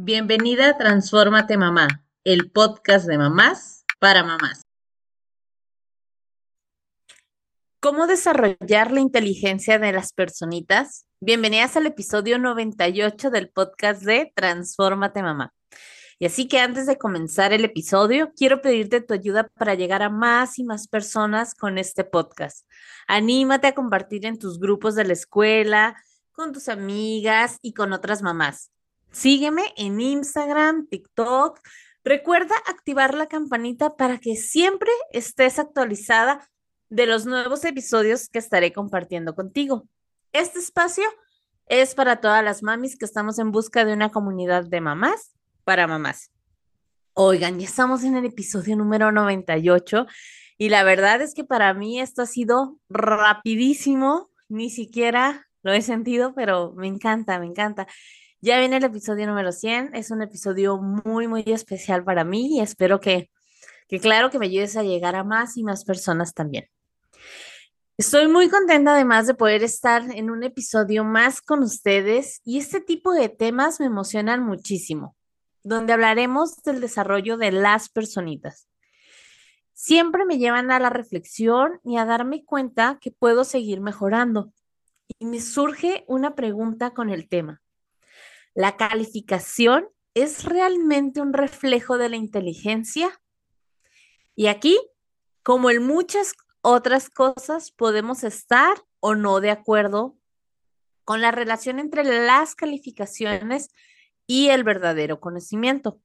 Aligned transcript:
Bienvenida 0.00 0.68
a 0.68 0.78
Transfórmate 0.78 1.56
Mamá, 1.56 1.88
el 2.22 2.52
podcast 2.52 3.08
de 3.08 3.18
mamás 3.18 3.84
para 3.98 4.22
mamás. 4.22 4.62
¿Cómo 7.80 8.06
desarrollar 8.06 8.92
la 8.92 9.00
inteligencia 9.00 9.80
de 9.80 9.90
las 9.90 10.12
personitas? 10.12 11.04
Bienvenidas 11.18 11.76
al 11.76 11.86
episodio 11.86 12.38
98 12.38 13.30
del 13.30 13.48
podcast 13.48 14.04
de 14.04 14.30
Transfórmate 14.36 15.20
Mamá. 15.20 15.52
Y 16.20 16.26
así 16.26 16.46
que 16.46 16.60
antes 16.60 16.86
de 16.86 16.96
comenzar 16.96 17.52
el 17.52 17.64
episodio, 17.64 18.30
quiero 18.36 18.62
pedirte 18.62 19.00
tu 19.00 19.14
ayuda 19.14 19.48
para 19.56 19.74
llegar 19.74 20.02
a 20.02 20.10
más 20.10 20.60
y 20.60 20.62
más 20.62 20.86
personas 20.86 21.56
con 21.56 21.76
este 21.76 22.04
podcast. 22.04 22.68
Anímate 23.08 23.66
a 23.66 23.74
compartir 23.74 24.26
en 24.26 24.38
tus 24.38 24.60
grupos 24.60 24.94
de 24.94 25.06
la 25.06 25.14
escuela, 25.14 25.96
con 26.30 26.52
tus 26.52 26.68
amigas 26.68 27.58
y 27.62 27.72
con 27.72 27.92
otras 27.92 28.22
mamás. 28.22 28.70
Sígueme 29.10 29.62
en 29.76 30.00
Instagram, 30.00 30.86
TikTok. 30.88 31.60
Recuerda 32.04 32.54
activar 32.66 33.14
la 33.14 33.26
campanita 33.26 33.96
para 33.96 34.18
que 34.18 34.36
siempre 34.36 34.90
estés 35.12 35.58
actualizada 35.58 36.48
de 36.90 37.06
los 37.06 37.26
nuevos 37.26 37.64
episodios 37.64 38.28
que 38.28 38.38
estaré 38.38 38.72
compartiendo 38.72 39.34
contigo. 39.34 39.88
Este 40.32 40.58
espacio 40.58 41.04
es 41.66 41.94
para 41.94 42.20
todas 42.20 42.42
las 42.42 42.62
mamis 42.62 42.96
que 42.96 43.04
estamos 43.04 43.38
en 43.38 43.50
busca 43.50 43.84
de 43.84 43.92
una 43.92 44.10
comunidad 44.10 44.64
de 44.64 44.80
mamás 44.80 45.34
para 45.64 45.86
mamás. 45.86 46.30
Oigan, 47.12 47.58
ya 47.58 47.66
estamos 47.66 48.04
en 48.04 48.16
el 48.16 48.24
episodio 48.24 48.76
número 48.76 49.12
98 49.12 50.06
y 50.56 50.68
la 50.68 50.82
verdad 50.84 51.20
es 51.20 51.34
que 51.34 51.44
para 51.44 51.74
mí 51.74 52.00
esto 52.00 52.22
ha 52.22 52.26
sido 52.26 52.78
rapidísimo, 52.88 54.30
ni 54.48 54.70
siquiera 54.70 55.48
lo 55.62 55.72
he 55.72 55.82
sentido, 55.82 56.34
pero 56.34 56.72
me 56.76 56.86
encanta, 56.86 57.38
me 57.38 57.46
encanta. 57.46 57.86
Ya 58.40 58.60
viene 58.60 58.76
el 58.76 58.84
episodio 58.84 59.26
número 59.26 59.50
100, 59.50 59.96
es 59.96 60.12
un 60.12 60.22
episodio 60.22 60.80
muy, 60.80 61.26
muy 61.26 61.42
especial 61.46 62.04
para 62.04 62.22
mí 62.22 62.56
y 62.56 62.60
espero 62.60 63.00
que, 63.00 63.32
que 63.88 63.98
claro, 63.98 64.30
que 64.30 64.38
me 64.38 64.46
ayudes 64.46 64.76
a 64.76 64.84
llegar 64.84 65.16
a 65.16 65.24
más 65.24 65.56
y 65.56 65.64
más 65.64 65.84
personas 65.84 66.34
también. 66.34 66.68
Estoy 67.96 68.28
muy 68.28 68.48
contenta 68.48 68.92
además 68.92 69.26
de 69.26 69.34
poder 69.34 69.64
estar 69.64 70.08
en 70.14 70.30
un 70.30 70.44
episodio 70.44 71.02
más 71.02 71.40
con 71.42 71.64
ustedes 71.64 72.40
y 72.44 72.58
este 72.58 72.80
tipo 72.80 73.12
de 73.12 73.28
temas 73.28 73.80
me 73.80 73.86
emocionan 73.86 74.46
muchísimo, 74.46 75.16
donde 75.64 75.94
hablaremos 75.94 76.62
del 76.62 76.80
desarrollo 76.80 77.38
de 77.38 77.50
las 77.50 77.88
personitas. 77.88 78.68
Siempre 79.72 80.24
me 80.24 80.38
llevan 80.38 80.70
a 80.70 80.78
la 80.78 80.90
reflexión 80.90 81.80
y 81.82 81.96
a 81.96 82.04
darme 82.04 82.44
cuenta 82.44 82.98
que 83.00 83.10
puedo 83.10 83.42
seguir 83.42 83.80
mejorando. 83.80 84.52
Y 85.18 85.26
me 85.26 85.40
surge 85.40 86.04
una 86.06 86.36
pregunta 86.36 86.90
con 86.90 87.10
el 87.10 87.28
tema. 87.28 87.62
¿La 88.54 88.76
calificación 88.76 89.88
es 90.14 90.44
realmente 90.44 91.20
un 91.20 91.32
reflejo 91.32 91.98
de 91.98 92.08
la 92.08 92.16
inteligencia? 92.16 93.20
Y 94.34 94.46
aquí, 94.46 94.78
como 95.42 95.70
en 95.70 95.86
muchas 95.86 96.34
otras 96.60 97.10
cosas, 97.10 97.70
podemos 97.70 98.24
estar 98.24 98.76
o 99.00 99.14
no 99.14 99.40
de 99.40 99.50
acuerdo 99.50 100.16
con 101.04 101.20
la 101.20 101.30
relación 101.30 101.78
entre 101.78 102.04
las 102.04 102.54
calificaciones 102.54 103.70
y 104.26 104.50
el 104.50 104.62
verdadero 104.62 105.20
conocimiento. 105.20 106.00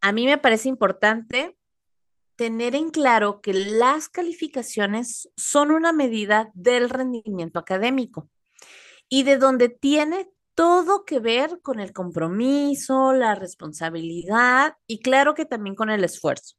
A 0.00 0.12
mí 0.12 0.26
me 0.26 0.38
parece 0.38 0.68
importante 0.68 1.56
tener 2.36 2.74
en 2.74 2.90
claro 2.90 3.40
que 3.40 3.54
las 3.54 4.08
calificaciones 4.08 5.30
son 5.36 5.70
una 5.70 5.92
medida 5.92 6.50
del 6.54 6.90
rendimiento 6.90 7.58
académico 7.58 8.28
y 9.08 9.22
de 9.22 9.38
donde 9.38 9.68
tiene 9.68 10.30
todo 10.56 11.04
que 11.04 11.20
ver 11.20 11.60
con 11.62 11.80
el 11.80 11.92
compromiso, 11.92 13.12
la 13.12 13.34
responsabilidad 13.34 14.74
y 14.86 15.00
claro 15.00 15.34
que 15.34 15.44
también 15.44 15.76
con 15.76 15.90
el 15.90 16.02
esfuerzo. 16.02 16.56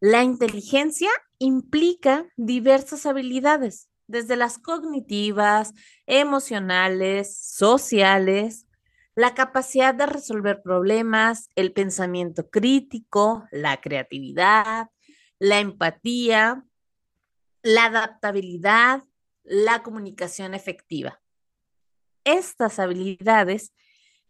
La 0.00 0.22
inteligencia 0.22 1.10
implica 1.38 2.26
diversas 2.36 3.04
habilidades, 3.04 3.90
desde 4.06 4.36
las 4.36 4.58
cognitivas, 4.58 5.74
emocionales, 6.06 7.36
sociales, 7.36 8.68
la 9.16 9.34
capacidad 9.34 9.92
de 9.92 10.06
resolver 10.06 10.62
problemas, 10.62 11.48
el 11.56 11.72
pensamiento 11.72 12.48
crítico, 12.48 13.48
la 13.50 13.80
creatividad, 13.80 14.88
la 15.40 15.58
empatía, 15.58 16.64
la 17.62 17.86
adaptabilidad, 17.86 19.02
la 19.42 19.82
comunicación 19.82 20.54
efectiva 20.54 21.20
estas 22.36 22.78
habilidades 22.78 23.72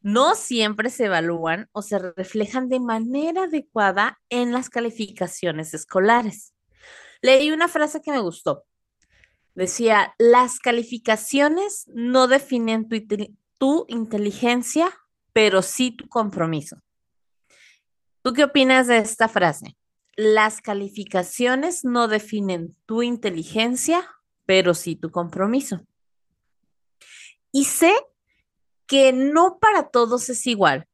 no 0.00 0.34
siempre 0.34 0.90
se 0.90 1.06
evalúan 1.06 1.68
o 1.72 1.82
se 1.82 1.98
reflejan 1.98 2.68
de 2.68 2.80
manera 2.80 3.44
adecuada 3.44 4.18
en 4.28 4.52
las 4.52 4.70
calificaciones 4.70 5.74
escolares. 5.74 6.54
Leí 7.20 7.50
una 7.50 7.68
frase 7.68 8.00
que 8.00 8.12
me 8.12 8.20
gustó. 8.20 8.64
Decía, 9.54 10.14
las 10.18 10.60
calificaciones 10.60 11.84
no 11.92 12.28
definen 12.28 12.88
tu, 13.58 13.86
inteligencia, 13.88 14.96
pero 15.32 15.62
sí 15.62 15.90
tu 15.90 16.08
compromiso. 16.08 16.80
¿Tú 18.22 18.32
qué 18.34 18.44
opinas 18.44 18.86
de 18.86 18.98
esta 18.98 19.28
frase? 19.28 19.76
Las 20.14 20.60
calificaciones 20.60 21.84
no 21.84 22.06
definen 22.06 22.76
tu 22.86 23.02
inteligencia, 23.02 24.08
pero 24.46 24.74
sí 24.74 24.94
tu 24.94 25.10
compromiso. 25.10 25.80
Y 27.52 27.64
sé 27.64 27.94
que 28.86 29.12
no 29.12 29.58
para 29.58 29.88
todos 29.88 30.28
es 30.28 30.46
igual. 30.46 30.86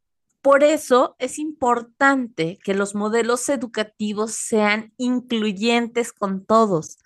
Por 0.42 0.62
eso 0.62 1.16
es 1.19 1.38
importante 1.38 2.59
que 2.62 2.75
los 2.75 2.94
modelos 2.94 3.48
educativos 3.48 4.32
sean 4.34 4.93
incluyentes 4.98 6.12
con 6.12 6.44
todos. 6.44 6.98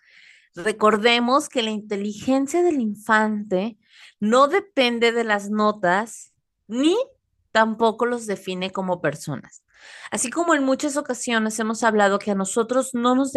Recordemos 0.56 1.48
que 1.48 1.62
la 1.62 1.70
inteligencia 1.70 2.64
del 2.64 2.80
infante 2.80 3.78
no 4.18 4.48
depende 4.48 5.12
de 5.12 5.22
las 5.22 5.50
notas 5.50 6.32
ni 6.66 6.96
tampoco 7.52 8.06
los 8.06 8.26
define 8.26 8.72
como 8.72 9.00
personas. 9.00 9.62
Así 10.10 10.30
como 10.30 10.54
en 10.54 10.64
muchas 10.64 10.96
ocasiones 10.96 11.58
hemos 11.60 11.84
hablado 11.84 12.18
que 12.18 12.32
a 12.32 12.34
nosotros 12.34 12.90
no 12.92 13.14
nos, 13.14 13.32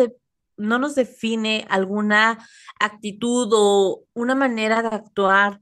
no 0.58 0.80
nos 0.80 0.96
define 0.96 1.66
alguna 1.70 2.40
actitud 2.80 3.50
o 3.54 4.06
una 4.14 4.34
manera 4.34 4.82
de 4.82 4.90
actuar 4.90 5.62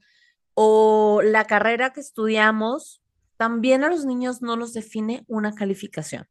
o 0.62 1.22
la 1.24 1.46
carrera 1.46 1.94
que 1.94 2.02
estudiamos, 2.02 3.02
también 3.38 3.86
a 3.86 3.90
los 3.90 4.03
niños 4.03 4.42
no 4.42 4.58
los 4.58 4.74
define 4.74 5.24
una 5.30 5.56
calificación. 5.56 6.28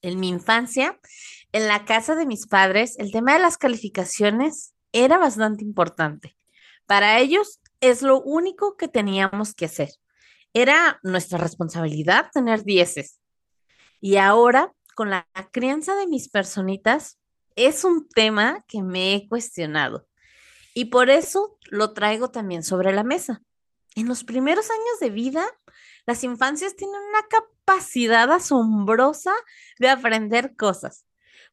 En 0.00 0.18
mi 0.18 0.30
infancia, 0.30 0.98
en 1.52 1.68
la 1.68 1.84
casa 1.84 2.14
de 2.14 2.24
mis 2.24 2.46
padres, 2.46 2.98
el 2.98 3.12
tema 3.12 3.34
de 3.34 3.40
las 3.40 3.58
calificaciones 3.58 4.72
era 4.92 5.18
bastante 5.18 5.64
importante. 5.64 6.34
Para 6.86 7.18
ellos 7.18 7.60
es 7.82 8.00
lo 8.00 8.22
único 8.22 8.78
que 8.78 8.88
teníamos 8.88 9.52
que 9.52 9.66
hacer. 9.66 9.90
Era 10.54 10.98
nuestra 11.02 11.36
responsabilidad 11.36 12.30
tener 12.32 12.64
dieces. 12.64 13.20
Y 14.00 14.16
ahora, 14.16 14.72
con 14.94 15.10
la 15.10 15.28
crianza 15.52 15.94
de 15.94 16.06
mis 16.06 16.30
personitas, 16.30 17.18
es 17.54 17.84
un 17.84 18.08
tema 18.08 18.64
que 18.66 18.82
me 18.82 19.12
he 19.14 19.28
cuestionado. 19.28 20.06
Y 20.78 20.84
por 20.86 21.08
eso 21.08 21.58
lo 21.70 21.94
traigo 21.94 22.30
también 22.30 22.62
sobre 22.62 22.92
la 22.92 23.02
mesa. 23.02 23.40
En 23.94 24.08
los 24.08 24.24
primeros 24.24 24.70
años 24.70 25.00
de 25.00 25.08
vida, 25.08 25.46
las 26.04 26.22
infancias 26.22 26.76
tienen 26.76 27.00
una 27.00 27.22
capacidad 27.30 28.30
asombrosa 28.30 29.32
de 29.78 29.88
aprender 29.88 30.54
cosas. 30.54 31.06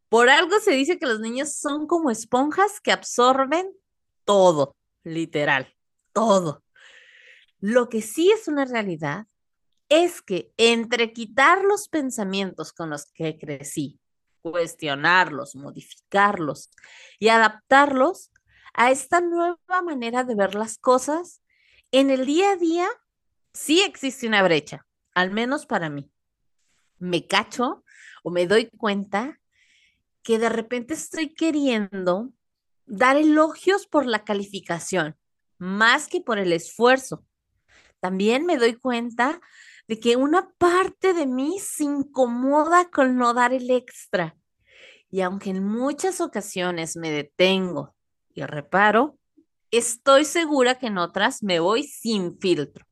Por 0.10 0.28
algo 0.28 0.60
se 0.60 0.72
dice 0.72 1.00
que 1.00 1.06
los 1.06 1.22
niños 1.22 1.56
son 1.56 1.88
como 1.88 2.12
esponjas 2.12 2.82
que 2.82 2.92
absorben 2.92 3.72
todo, 4.26 4.76
literal, 5.06 5.74
todo. 6.12 6.62
Lo 7.62 7.88
que 7.88 8.02
sí 8.02 8.30
es 8.30 8.50
una 8.50 8.66
realidad 8.66 9.28
es 9.88 10.22
que 10.22 10.52
entre 10.58 11.14
quitar 11.14 11.64
los 11.64 11.88
pensamientos 11.88 12.74
con 12.74 12.90
los 12.90 13.06
que 13.06 13.38
crecí, 13.38 14.02
cuestionarlos, 14.42 15.56
modificarlos 15.56 16.70
y 17.20 17.30
adaptarlos, 17.30 18.30
a 18.74 18.92
esta 18.92 19.22
nueva 19.22 19.82
manera 19.84 20.24
de 20.24 20.36
ver 20.36 20.56
las 20.56 20.78
cosas, 20.78 21.42
en 21.92 22.10
el 22.10 22.26
día 22.26 22.52
a 22.52 22.56
día 22.56 22.88
sí 23.54 23.82
existe 23.82 24.28
una 24.28 24.42
brecha, 24.44 24.86
al 25.14 25.32
menos 25.32 25.66
para 25.66 25.90
mí. 25.90 26.12
Me 26.98 27.28
cacho 27.28 27.84
o 28.24 28.32
me 28.32 28.48
doy 28.48 28.70
cuenta 28.78 29.40
que 30.24 30.40
de 30.40 30.50
repente 30.50 30.96
estoy 30.96 31.34
queriendo 31.34 32.32
dar 32.86 33.18
elogios 33.18 33.86
por 33.88 34.06
la 34.06 34.24
calificación, 34.24 35.18
más 35.58 36.08
que 36.08 36.22
por 36.22 36.40
el 36.40 36.52
esfuerzo. 36.52 37.26
También 38.00 38.46
me 38.46 38.58
doy 38.58 38.74
cuenta 38.74 39.40
de 39.88 40.00
que 40.00 40.16
una 40.16 40.50
parte 40.58 41.14
de 41.14 41.28
mí 41.28 41.60
se 41.60 41.84
incomoda 41.84 42.90
con 42.90 43.18
no 43.18 43.34
dar 43.34 43.54
el 43.54 43.70
extra. 43.70 44.36
Y 45.12 45.22
aunque 45.22 45.52
en 45.52 45.64
muchas 45.64 46.22
ocasiones 46.22 46.96
me 46.96 47.12
detengo 47.12 47.93
y 48.34 48.44
reparo, 48.44 49.18
estoy 49.72 50.26
segura 50.26 50.76
que 50.76 50.88
en 50.88 50.98
otras 50.98 51.44
me 51.44 51.60
voy 51.60 51.84
sin 51.84 52.38
filtro. 52.40 52.86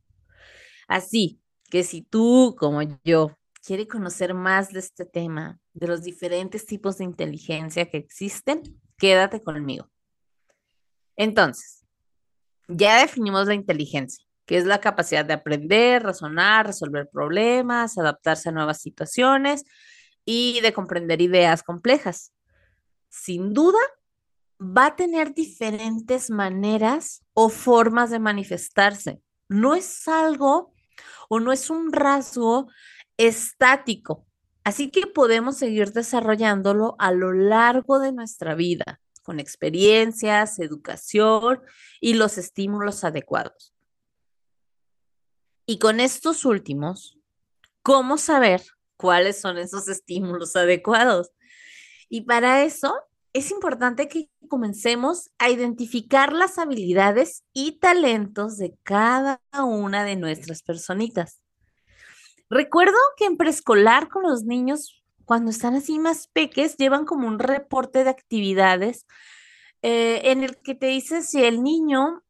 Así 0.88 1.40
que 1.70 1.84
si 1.84 2.02
tú, 2.02 2.56
como 2.58 2.82
yo, 3.04 3.38
quieres 3.66 3.88
conocer 3.88 4.34
más 4.34 4.74
de 4.74 4.80
este 4.80 5.06
tema, 5.06 5.60
de 5.74 5.88
los 5.88 6.04
diferentes 6.04 6.66
tipos 6.66 6.98
de 6.98 7.06
inteligencia 7.06 7.90
que 7.90 7.98
existen, 7.98 8.62
quédate 8.98 9.42
conmigo. 9.42 9.90
Entonces, 11.16 11.86
ya 12.68 13.00
definimos 13.00 13.48
la 13.48 13.54
inteligencia, 13.54 14.26
que 14.46 14.58
es 14.58 14.66
la 14.66 14.82
capacidad 14.82 15.24
de 15.24 15.34
aprender, 15.34 16.04
razonar, 16.04 16.68
resolver 16.68 17.10
problemas, 17.12 17.98
adaptarse 17.98 18.50
a 18.50 18.52
nuevas 18.52 18.82
situaciones 18.82 19.64
y 20.26 20.60
de 20.62 20.74
comprender 20.74 21.22
ideas 21.22 21.64
complejas. 21.64 22.34
Sin 23.10 23.54
duda, 23.54 23.80
va 24.62 24.88
a 24.88 24.96
tener 24.96 25.34
diferentes 25.34 26.30
maneras 26.30 27.24
o 27.34 27.50
formas 27.50 28.12
de 28.12 28.20
manifestarse. 28.20 29.20
No 29.50 29.74
es 29.74 30.08
algo 30.08 30.74
o 31.30 31.40
no 31.40 31.52
es 31.52 31.70
un 31.70 31.92
rasgo 31.92 32.70
estático. 33.18 34.28
Así 34.64 34.92
que 34.92 35.08
podemos 35.08 35.58
seguir 35.58 35.92
desarrollándolo 35.92 36.96
a 37.00 37.12
lo 37.12 37.34
largo 37.34 37.98
de 37.98 38.12
nuestra 38.12 38.54
vida, 38.54 39.02
con 39.24 39.40
experiencias, 39.40 40.60
educación 40.60 41.62
y 42.00 42.14
los 42.14 42.38
estímulos 42.38 43.04
adecuados. 43.04 43.74
Y 45.66 45.80
con 45.80 46.00
estos 46.00 46.46
últimos, 46.46 47.18
¿cómo 47.82 48.18
saber 48.18 48.62
cuáles 48.98 49.42
son 49.42 49.58
esos 49.58 49.88
estímulos 49.88 50.56
adecuados? 50.56 51.32
Y 52.10 52.22
para 52.22 52.64
eso 52.64 52.94
es 53.34 53.52
importante 53.52 54.08
que 54.08 54.30
comencemos 54.50 55.32
a 55.40 55.50
identificar 55.50 56.34
las 56.34 56.58
habilidades 56.58 57.44
y 57.54 57.80
talentos 57.80 58.58
de 58.58 58.76
cada 58.84 59.42
una 59.58 60.04
de 60.04 60.16
nuestras 60.16 60.64
personitas. 60.64 61.42
Recuerdo 62.50 62.98
que 63.16 63.26
en 63.26 63.38
preescolar 63.38 64.10
con 64.10 64.24
los 64.24 64.44
niños, 64.44 65.02
cuando 65.24 65.52
están 65.52 65.76
así 65.76 66.00
más 66.00 66.28
peques, 66.28 66.76
llevan 66.76 67.06
como 67.06 67.28
un 67.28 67.40
reporte 67.40 68.04
de 68.04 68.10
actividades 68.10 69.06
eh, 69.82 70.22
en 70.26 70.44
el 70.44 70.58
que 70.58 70.76
te 70.76 70.88
dice 70.88 71.22
si 71.22 71.44
el 71.44 71.64
niño 71.64 72.24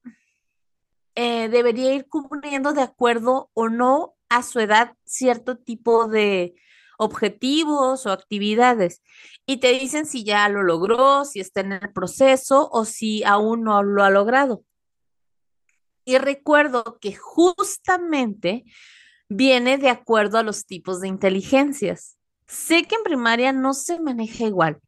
eh, 1.16 1.50
debería 1.50 1.94
ir 1.94 2.08
cumpliendo 2.08 2.74
de 2.74 2.84
acuerdo 2.84 3.50
o 3.54 3.68
no 3.68 4.14
a 4.30 4.44
su 4.44 4.60
edad 4.60 4.96
cierto 5.04 5.58
tipo 5.58 6.08
de 6.08 6.54
objetivos 7.02 8.06
o 8.06 8.12
actividades 8.12 9.02
y 9.48 9.58
te 9.58 9.74
dicen 9.74 10.06
si 10.06 10.24
ya 10.24 10.48
lo 10.50 10.62
logró, 10.62 11.26
si 11.26 11.40
está 11.40 11.62
en 11.62 11.74
el 11.74 11.92
proceso 11.92 12.70
o 12.72 12.86
si 12.86 13.24
aún 13.24 13.64
no 13.64 13.82
lo 13.82 14.04
ha 14.04 14.12
logrado. 14.12 14.64
Y 16.06 16.18
recuerdo 16.20 17.00
que 17.02 17.16
justamente 17.16 18.66
viene 19.30 19.78
de 19.80 19.90
acuerdo 19.90 20.38
a 20.38 20.44
los 20.44 20.66
tipos 20.66 21.02
de 21.02 21.08
inteligencias. 21.08 22.18
Sé 22.48 22.84
que 22.84 22.96
en 22.96 23.04
primaria 23.04 23.52
no 23.52 23.74
se 23.74 24.00
maneja 24.00 24.46
igual. 24.46 24.80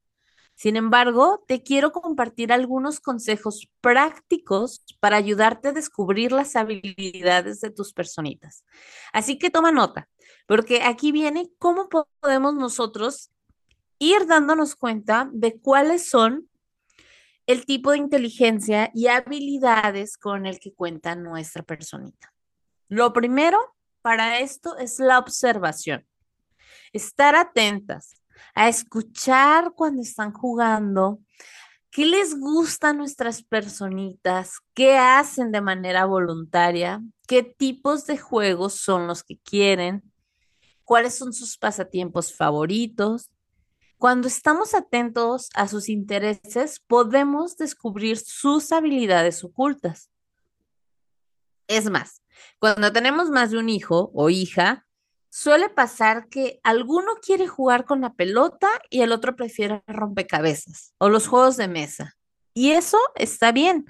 Sin 0.55 0.75
embargo, 0.75 1.43
te 1.47 1.63
quiero 1.63 1.91
compartir 1.91 2.53
algunos 2.53 2.99
consejos 2.99 3.67
prácticos 3.81 4.85
para 4.99 5.17
ayudarte 5.17 5.69
a 5.69 5.73
descubrir 5.73 6.31
las 6.31 6.55
habilidades 6.55 7.59
de 7.59 7.71
tus 7.71 7.91
personitas. 7.91 8.63
Así 9.11 9.39
que 9.39 9.49
toma 9.49 9.71
nota, 9.71 10.07
porque 10.45 10.83
aquí 10.83 11.11
viene 11.11 11.49
cómo 11.59 11.89
podemos 11.89 12.53
nosotros 12.55 13.31
ir 13.99 14.25
dándonos 14.27 14.75
cuenta 14.75 15.29
de 15.31 15.59
cuáles 15.59 16.09
son 16.09 16.49
el 17.45 17.65
tipo 17.65 17.91
de 17.91 17.97
inteligencia 17.97 18.91
y 18.93 19.07
habilidades 19.07 20.17
con 20.17 20.45
el 20.45 20.59
que 20.59 20.73
cuenta 20.73 21.15
nuestra 21.15 21.63
personita. 21.63 22.33
Lo 22.87 23.11
primero 23.13 23.57
para 24.01 24.39
esto 24.39 24.77
es 24.77 24.99
la 24.99 25.19
observación. 25.19 26.05
Estar 26.91 27.35
atentas 27.35 28.21
a 28.55 28.69
escuchar 28.69 29.73
cuando 29.75 30.01
están 30.01 30.31
jugando, 30.31 31.19
qué 31.89 32.05
les 32.05 32.37
gusta 32.39 32.89
a 32.89 32.93
nuestras 32.93 33.43
personitas, 33.43 34.59
qué 34.73 34.97
hacen 34.97 35.51
de 35.51 35.61
manera 35.61 36.05
voluntaria, 36.05 37.01
qué 37.27 37.43
tipos 37.43 38.05
de 38.05 38.17
juegos 38.17 38.75
son 38.75 39.07
los 39.07 39.23
que 39.23 39.37
quieren, 39.39 40.12
cuáles 40.83 41.15
son 41.15 41.33
sus 41.33 41.57
pasatiempos 41.57 42.33
favoritos, 42.33 43.29
cuando 43.97 44.27
estamos 44.27 44.73
atentos 44.73 45.49
a 45.55 45.67
sus 45.67 45.87
intereses, 45.87 46.81
podemos 46.87 47.55
descubrir 47.55 48.17
sus 48.17 48.71
habilidades 48.73 49.43
ocultas. 49.45 50.09
Es 51.67 51.89
más, 51.89 52.21
cuando 52.59 52.91
tenemos 52.91 53.29
más 53.29 53.51
de 53.51 53.59
un 53.59 53.69
hijo 53.69 54.11
o 54.13 54.29
hija, 54.29 54.85
suele 55.29 55.69
pasar 55.69 56.27
que 56.27 56.59
alguno 56.63 57.13
quiere 57.21 57.47
jugar 57.47 57.85
con 57.85 58.01
la 58.01 58.13
pelota 58.13 58.67
y 58.89 59.01
el 59.01 59.11
otro 59.11 59.35
prefiere 59.35 59.83
rompecabezas 59.87 60.93
o 60.97 61.07
los 61.09 61.27
juegos 61.27 61.55
de 61.57 61.67
mesa. 61.69 62.17
Y 62.53 62.71
eso 62.71 62.97
está 63.15 63.51
bien, 63.51 63.85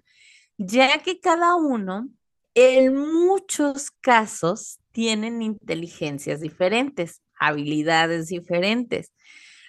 ya 0.57 0.99
que 0.99 1.19
cada 1.19 1.55
uno 1.55 2.07
en 2.55 2.95
muchos 2.95 3.91
casos 3.91 4.79
tienen 4.91 5.41
inteligencias 5.41 6.41
diferentes, 6.41 7.21
habilidades 7.39 8.27
diferentes 8.27 9.11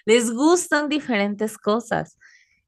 les 0.05 0.33
gustan 0.33 0.89
diferentes 0.89 1.59
cosas. 1.59 2.19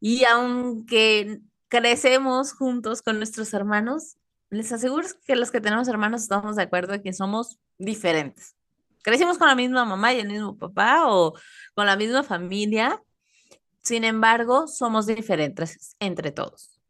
Y 0.01 0.25
aunque 0.25 1.41
crecemos 1.69 2.53
juntos 2.53 3.03
con 3.03 3.19
nuestros 3.19 3.53
hermanos, 3.55 4.17
les 4.51 4.73
aseguro 4.73 5.07
que 5.27 5.37
los 5.37 5.51
que 5.51 5.61
tenemos 5.61 5.89
hermanos 5.89 6.23
estamos 6.23 6.57
de 6.57 6.63
acuerdo 6.63 6.95
en 6.95 7.03
que 7.03 7.13
somos 7.13 7.59
diferentes. 7.79 8.55
Crecimos 9.03 9.39
con 9.39 9.49
la 9.49 9.55
misma 9.55 9.85
mamá 9.85 10.15
y 10.15 10.21
el 10.21 10.29
mismo 10.29 10.57
papá 10.57 11.05
o 11.09 11.35
con 11.75 11.87
la 11.87 11.97
misma 11.97 12.23
familia. 12.23 13.03
Sin 13.83 14.05
embargo, 14.05 14.67
somos 14.67 15.07
diferentes 15.07 15.97
entre 16.01 16.33
todos. 16.33 16.81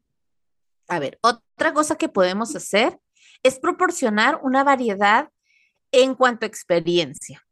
A 0.88 0.98
ver, 0.98 1.18
otra 1.20 1.74
cosa 1.74 1.96
que 1.96 2.08
podemos 2.08 2.54
hacer 2.54 2.98
es 3.42 3.58
proporcionar 3.58 4.40
una 4.42 4.64
variedad 4.64 5.30
en 5.92 6.14
cuanto 6.14 6.44
a 6.44 6.48
experiencia. 6.48 7.42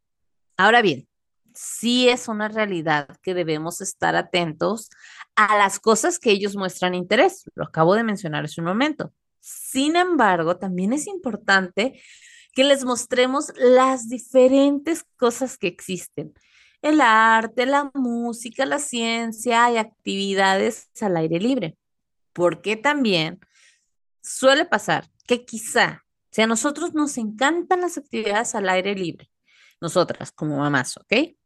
Ahora 0.57 0.83
bien, 0.83 1.09
sí 1.55 2.09
es 2.09 2.29
una 2.29 2.49
realidad 2.49 3.09
que 3.23 3.35
debemos 3.35 3.81
estar 3.81 4.17
atentos 4.17 4.91
a 5.37 5.57
las 5.57 5.79
cosas 5.79 6.19
que 6.19 6.31
ellos 6.31 6.57
muestran 6.57 6.95
interés. 6.95 7.45
Lo 7.55 7.65
acabo 7.65 7.95
de 7.95 8.05
mencionar 8.05 8.45
hace 8.45 8.61
un 8.61 8.67
momento. 8.67 9.13
Sin 9.41 9.97
embargo, 9.97 10.57
también 10.57 10.93
es 10.93 11.07
importante 11.07 12.01
que 12.55 12.65
les 12.65 12.85
mostremos 12.85 13.53
las 13.57 14.09
diferentes 14.09 15.05
cosas 15.17 15.59
que 15.59 15.67
existen. 15.67 16.33
El 16.83 17.00
arte, 17.00 17.67
la 17.67 17.91
música, 17.95 18.67
la 18.67 18.79
ciencia 18.79 19.71
y 19.73 19.76
actividades 19.76 20.88
al 21.00 21.17
aire 21.17 21.41
libre. 21.41 21.76
Porque 22.33 22.76
también 22.76 23.41
suele 24.23 24.64
pasar 24.64 25.09
que 25.26 25.45
quizá, 25.45 26.04
si 26.31 26.43
a 26.43 26.47
nosotros 26.47 26.95
nos 26.95 27.19
encantan 27.19 27.81
las 27.81 27.99
actividades 27.99 28.54
al 28.54 28.69
aire 28.69 28.95
libre, 28.95 29.31
nosotras 29.81 30.33
como 30.33 30.59
mamás, 30.59 30.97
¿ok? 30.97 31.37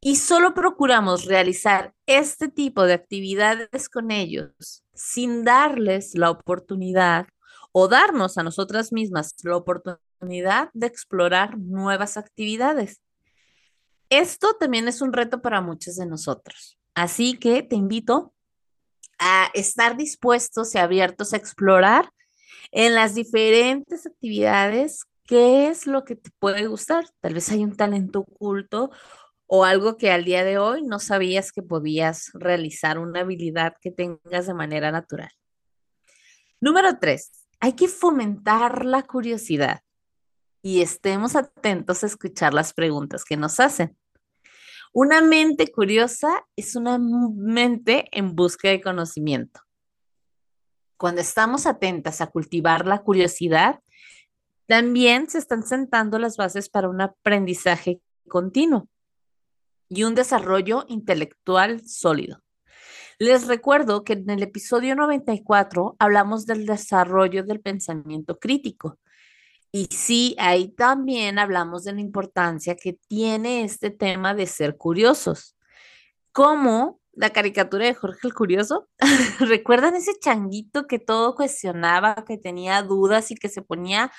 y 0.00 0.16
solo 0.16 0.54
procuramos 0.54 1.24
realizar 1.24 1.94
este 2.06 2.48
tipo 2.48 2.84
de 2.84 2.94
actividades 2.94 3.88
con 3.88 4.10
ellos 4.10 4.84
sin 4.94 5.44
darles 5.44 6.14
la 6.14 6.30
oportunidad 6.30 7.26
o 7.72 7.88
darnos 7.88 8.38
a 8.38 8.42
nosotras 8.42 8.92
mismas 8.92 9.34
la 9.42 9.56
oportunidad 9.56 10.70
de 10.72 10.86
explorar 10.86 11.58
nuevas 11.58 12.16
actividades. 12.16 13.00
Esto 14.08 14.54
también 14.54 14.88
es 14.88 15.02
un 15.02 15.12
reto 15.12 15.42
para 15.42 15.60
muchos 15.60 15.96
de 15.96 16.06
nosotros. 16.06 16.78
Así 16.94 17.34
que 17.34 17.62
te 17.62 17.76
invito 17.76 18.32
a 19.18 19.50
estar 19.54 19.96
dispuestos 19.96 20.74
y 20.74 20.78
abiertos 20.78 21.32
a 21.32 21.36
explorar 21.36 22.10
en 22.76 22.94
las 22.94 23.14
diferentes 23.14 24.06
actividades 24.06 25.04
qué 25.24 25.68
es 25.68 25.86
lo 25.86 26.04
que 26.04 26.14
te 26.14 26.30
puede 26.38 26.66
gustar. 26.66 27.06
Tal 27.20 27.32
vez 27.32 27.50
hay 27.50 27.64
un 27.64 27.74
talento 27.74 28.20
oculto 28.20 28.90
o 29.46 29.64
algo 29.64 29.96
que 29.96 30.10
al 30.10 30.26
día 30.26 30.44
de 30.44 30.58
hoy 30.58 30.82
no 30.82 30.98
sabías 30.98 31.52
que 31.52 31.62
podías 31.62 32.30
realizar, 32.34 32.98
una 32.98 33.20
habilidad 33.20 33.72
que 33.80 33.90
tengas 33.90 34.46
de 34.46 34.52
manera 34.52 34.92
natural. 34.92 35.30
Número 36.60 36.98
tres, 36.98 37.46
hay 37.60 37.72
que 37.72 37.88
fomentar 37.88 38.84
la 38.84 39.02
curiosidad 39.04 39.80
y 40.60 40.82
estemos 40.82 41.34
atentos 41.34 42.04
a 42.04 42.08
escuchar 42.08 42.52
las 42.52 42.74
preguntas 42.74 43.24
que 43.24 43.38
nos 43.38 43.58
hacen. 43.58 43.96
Una 44.92 45.22
mente 45.22 45.72
curiosa 45.72 46.44
es 46.56 46.76
una 46.76 46.98
mente 46.98 48.04
en 48.12 48.36
busca 48.36 48.68
de 48.68 48.82
conocimiento. 48.82 49.65
Cuando 50.96 51.20
estamos 51.20 51.66
atentas 51.66 52.20
a 52.20 52.28
cultivar 52.28 52.86
la 52.86 53.02
curiosidad, 53.02 53.80
también 54.66 55.28
se 55.28 55.38
están 55.38 55.62
sentando 55.62 56.18
las 56.18 56.36
bases 56.36 56.68
para 56.68 56.88
un 56.88 57.00
aprendizaje 57.00 58.00
continuo 58.28 58.88
y 59.88 60.02
un 60.02 60.14
desarrollo 60.14 60.84
intelectual 60.88 61.86
sólido. 61.86 62.42
Les 63.18 63.46
recuerdo 63.46 64.04
que 64.04 64.14
en 64.14 64.28
el 64.28 64.42
episodio 64.42 64.94
94 64.94 65.96
hablamos 65.98 66.44
del 66.44 66.66
desarrollo 66.66 67.44
del 67.44 67.60
pensamiento 67.60 68.38
crítico 68.38 68.98
Y 69.72 69.86
sí, 69.86 70.36
ahí 70.38 70.68
también 70.68 71.38
hablamos 71.38 71.84
de 71.84 71.92
la 71.92 72.00
importancia 72.00 72.76
que 72.76 72.94
tiene 73.08 73.64
este 73.64 73.90
tema 73.90 74.34
de 74.34 74.46
ser 74.46 74.76
curiosos. 74.76 75.56
Como 76.32 77.00
la 77.16 77.30
caricatura 77.30 77.86
de 77.86 77.94
Jorge 77.94 78.20
el 78.24 78.34
Curioso. 78.34 78.88
¿Recuerdan 79.40 79.94
ese 79.96 80.12
changuito 80.18 80.86
que 80.86 80.98
todo 80.98 81.34
cuestionaba, 81.34 82.24
que 82.26 82.38
tenía 82.38 82.82
dudas 82.82 83.30
y 83.30 83.34
que 83.34 83.48
se 83.48 83.62
ponía 83.62 84.12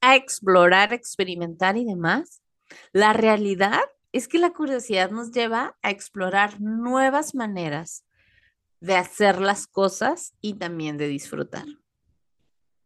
a 0.00 0.16
explorar, 0.16 0.92
experimentar 0.92 1.76
y 1.76 1.84
demás? 1.84 2.42
La 2.92 3.12
realidad 3.12 3.80
es 4.12 4.28
que 4.28 4.38
la 4.38 4.50
curiosidad 4.50 5.10
nos 5.10 5.32
lleva 5.32 5.76
a 5.82 5.90
explorar 5.90 6.60
nuevas 6.60 7.34
maneras 7.34 8.04
de 8.80 8.96
hacer 8.96 9.40
las 9.40 9.66
cosas 9.66 10.34
y 10.40 10.54
también 10.54 10.96
de 10.96 11.08
disfrutar. 11.08 11.66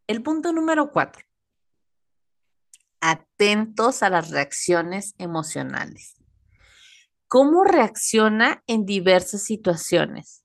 El 0.07 0.23
punto 0.23 0.53
número 0.53 0.91
cuatro 0.91 1.25
atentos 3.01 4.03
a 4.03 4.09
las 4.09 4.31
reacciones 4.31 5.15
emocionales. 5.19 6.24
¿Cómo 7.35 7.65
reacciona 7.65 8.63
en 8.69 8.87
diversas 8.87 9.43
situaciones? 9.43 10.45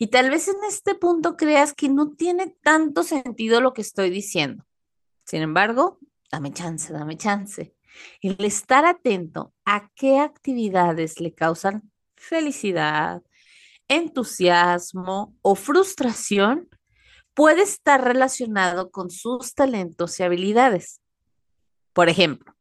Y 0.00 0.08
tal 0.08 0.30
vez 0.30 0.48
en 0.48 0.56
este 0.68 0.96
punto 0.96 1.36
creas 1.36 1.74
que 1.74 1.88
no 1.88 2.10
tiene 2.10 2.56
tanto 2.60 3.04
sentido 3.04 3.60
lo 3.60 3.72
que 3.72 3.82
estoy 3.82 4.10
diciendo. 4.10 4.66
Sin 5.24 5.42
embargo, 5.42 6.00
dame 6.28 6.52
chance, 6.52 6.92
dame 6.92 7.16
chance. 7.16 7.72
El 8.20 8.44
estar 8.44 8.84
atento 8.84 9.54
a 9.64 9.92
qué 9.94 10.18
actividades 10.18 11.20
le 11.20 11.34
causan 11.34 11.88
felicidad, 12.16 13.22
entusiasmo 13.86 15.36
o 15.40 15.54
frustración 15.54 16.68
puede 17.32 17.62
estar 17.62 18.02
relacionado 18.02 18.90
con 18.90 19.10
sus 19.10 19.54
talentos 19.54 20.18
y 20.18 20.24
habilidades. 20.24 21.00
Por 21.92 22.08
ejemplo, 22.08 22.57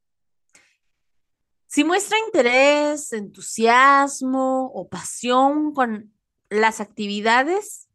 si 1.67 1.83
muestra 1.83 2.17
interés, 2.25 3.11
entusiasmo 3.13 4.71
o 4.73 4.87
pasión 4.87 5.73
con 5.73 6.13
las 6.49 6.79
actividades, 6.79 7.89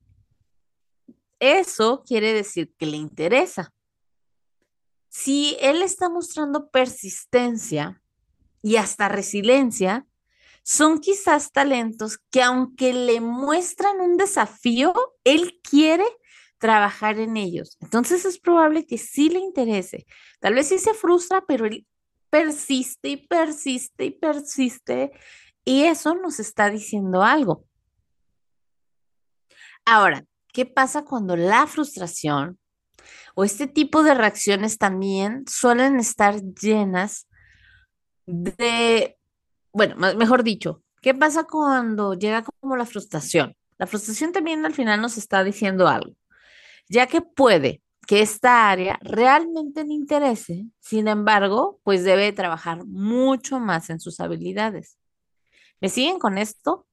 eso 1.41 2.05
quiere 2.07 2.35
decir 2.35 2.73
que 2.79 2.87
le 2.87 2.99
interesa. 2.99 3.73
Si 5.09 5.57
él 5.61 5.83
está 5.83 6.09
mostrando 6.09 6.71
persistencia 6.71 8.02
y 8.62 8.76
hasta 8.76 9.09
resiliencia, 9.09 10.07
son 10.62 11.00
quizás 11.00 11.50
talentos 11.50 12.19
que 12.31 12.43
aunque 12.43 12.93
le 12.93 13.21
muestran 13.21 14.00
un 14.00 14.17
desafío, 14.17 14.95
él 15.25 15.61
quiere 15.62 16.05
trabajar 16.59 17.19
en 17.19 17.37
ellos. 17.37 17.76
Entonces 17.81 18.25
es 18.25 18.38
probable 18.38 18.87
que 18.87 18.97
sí 18.97 19.29
le 19.29 19.41
interese. 19.41 20.07
Tal 20.38 20.55
vez 20.55 20.69
sí 20.69 20.79
se 20.79 20.95
frustra, 20.95 21.45
pero 21.45 21.67
él 21.67 21.87
persiste 22.33 23.11
y 23.11 23.17
persiste 23.19 24.07
y 24.07 24.11
persiste 24.11 25.12
y 25.67 25.83
eso 25.83 26.15
nos 26.15 26.41
está 26.41 26.71
diciendo 26.71 27.23
algo. 27.23 27.67
Ahora, 29.85 30.25
¿qué 30.51 30.65
pasa 30.65 31.05
cuando 31.05 31.37
la 31.37 31.67
frustración 31.67 32.59
o 33.35 33.45
este 33.45 33.67
tipo 33.67 34.03
de 34.03 34.15
reacciones 34.15 34.79
también 34.79 35.45
suelen 35.47 35.99
estar 35.99 36.41
llenas 36.41 37.29
de, 38.25 39.19
bueno, 39.73 39.97
mejor 40.17 40.43
dicho, 40.43 40.83
¿qué 41.03 41.12
pasa 41.12 41.45
cuando 41.45 42.15
llega 42.15 42.45
como 42.61 42.77
la 42.77 42.87
frustración? 42.87 43.55
La 43.77 43.87
frustración 43.87 44.33
también 44.33 44.65
al 44.65 44.73
final 44.73 45.03
nos 45.03 45.19
está 45.19 45.45
diciendo 45.45 45.87
algo 45.87 46.15
ya 46.89 47.07
que 47.07 47.21
puede 47.21 47.83
que 48.07 48.21
esta 48.21 48.71
área 48.71 48.99
realmente 49.03 49.85
le 49.85 49.95
interese, 49.95 50.67
sin 50.81 51.09
embargo, 51.09 51.81
pues 51.85 52.05
debe 52.05 52.33
trabajar 52.33 52.85
mucho 52.85 53.61
más 53.61 53.91
en 53.91 54.01
sus 54.01 54.21
habilidades. 54.21 54.99
¿Me 55.81 55.89
siguen 55.89 56.19
con 56.19 56.39
esto? 56.39 56.87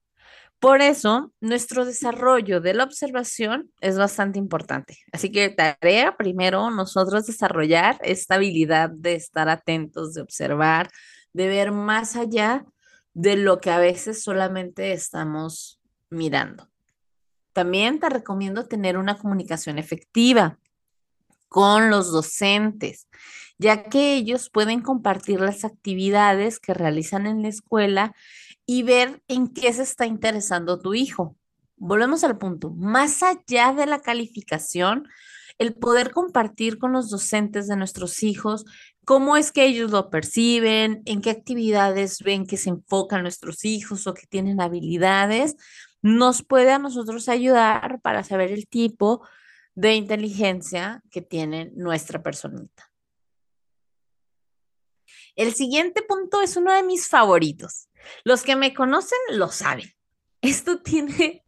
Por 0.60 0.82
eso, 0.82 1.32
nuestro 1.40 1.86
desarrollo 1.86 2.60
de 2.60 2.74
la 2.74 2.84
observación 2.84 3.72
es 3.80 3.98
bastante 3.98 4.40
importante. 4.40 4.98
Así 5.14 5.32
que 5.32 5.50
tarea 5.50 6.18
primero 6.18 6.70
nosotros 6.70 7.26
desarrollar 7.26 7.98
esta 8.04 8.36
habilidad 8.36 8.90
de 8.90 9.16
estar 9.16 9.48
atentos, 9.48 10.14
de 10.14 10.22
observar, 10.22 10.90
de 11.32 11.48
ver 11.48 11.72
más 11.72 12.18
allá 12.18 12.66
de 13.14 13.38
lo 13.38 13.60
que 13.60 13.72
a 13.72 13.80
veces 13.80 14.22
solamente 14.22 14.92
estamos 14.92 15.80
mirando. 16.10 16.70
También 17.54 18.00
te 18.00 18.10
recomiendo 18.10 18.68
tener 18.68 18.98
una 18.98 19.18
comunicación 19.18 19.78
efectiva 19.80 20.60
con 21.50 21.90
los 21.90 22.12
docentes, 22.12 23.08
ya 23.58 23.84
que 23.84 24.16
ellos 24.16 24.50
pueden 24.50 24.82
compartir 24.82 25.42
las 25.42 25.66
actividades 25.66 26.60
que 26.60 26.74
realizan 26.74 27.28
en 27.28 27.42
la 27.42 27.50
escuela 27.50 28.16
y 28.66 28.84
ver 28.84 29.22
en 29.28 29.48
qué 29.48 29.74
se 29.74 29.84
está 29.84 30.06
interesando 30.06 30.80
tu 30.80 30.94
hijo. 30.94 31.36
Volvemos 31.76 32.24
al 32.24 32.38
punto, 32.38 32.72
más 32.72 33.24
allá 33.24 33.74
de 33.74 33.86
la 33.86 34.00
calificación, 34.00 35.08
el 35.58 35.74
poder 35.74 36.12
compartir 36.12 36.78
con 36.78 36.94
los 36.94 37.10
docentes 37.10 37.68
de 37.68 37.76
nuestros 37.76 38.24
hijos 38.24 38.66
cómo 39.10 39.38
es 39.38 39.52
que 39.52 39.66
ellos 39.66 39.90
lo 39.90 40.12
perciben, 40.12 41.02
en 41.06 41.22
qué 41.22 41.32
actividades 41.32 42.20
ven 42.22 42.46
que 42.46 42.58
se 42.58 42.70
enfocan 42.70 43.24
nuestros 43.24 43.66
hijos 43.66 44.06
o 44.06 44.14
que 44.14 44.28
tienen 44.28 44.62
habilidades, 44.62 45.56
nos 46.02 46.44
puede 46.44 46.72
a 46.72 46.80
nosotros 46.80 47.28
ayudar 47.28 48.00
para 48.02 48.24
saber 48.24 48.52
el 48.52 48.68
tipo 48.68 49.28
de 49.80 49.94
inteligencia 49.94 51.02
que 51.10 51.22
tiene 51.22 51.72
nuestra 51.74 52.22
personita. 52.22 52.92
El 55.38 55.54
siguiente 55.54 56.02
punto 56.02 56.42
es 56.42 56.58
uno 56.58 56.74
de 56.74 56.84
mis 56.84 57.08
favoritos. 57.08 57.88
Los 58.26 58.44
que 58.44 58.58
me 58.58 58.74
conocen 58.74 59.18
lo 59.32 59.48
saben. 59.48 59.90
Esto 60.42 60.82
tiene 60.84 61.46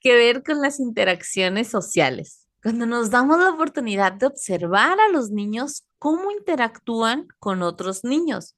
que 0.00 0.14
ver 0.14 0.42
con 0.42 0.62
las 0.62 0.80
interacciones 0.80 1.68
sociales. 1.68 2.48
Cuando 2.62 2.86
nos 2.86 3.10
damos 3.10 3.38
la 3.38 3.50
oportunidad 3.50 4.14
de 4.14 4.24
observar 4.24 4.98
a 4.98 5.10
los 5.10 5.30
niños 5.30 5.84
cómo 5.98 6.30
interactúan 6.30 7.28
con 7.40 7.62
otros 7.62 8.04
niños. 8.04 8.56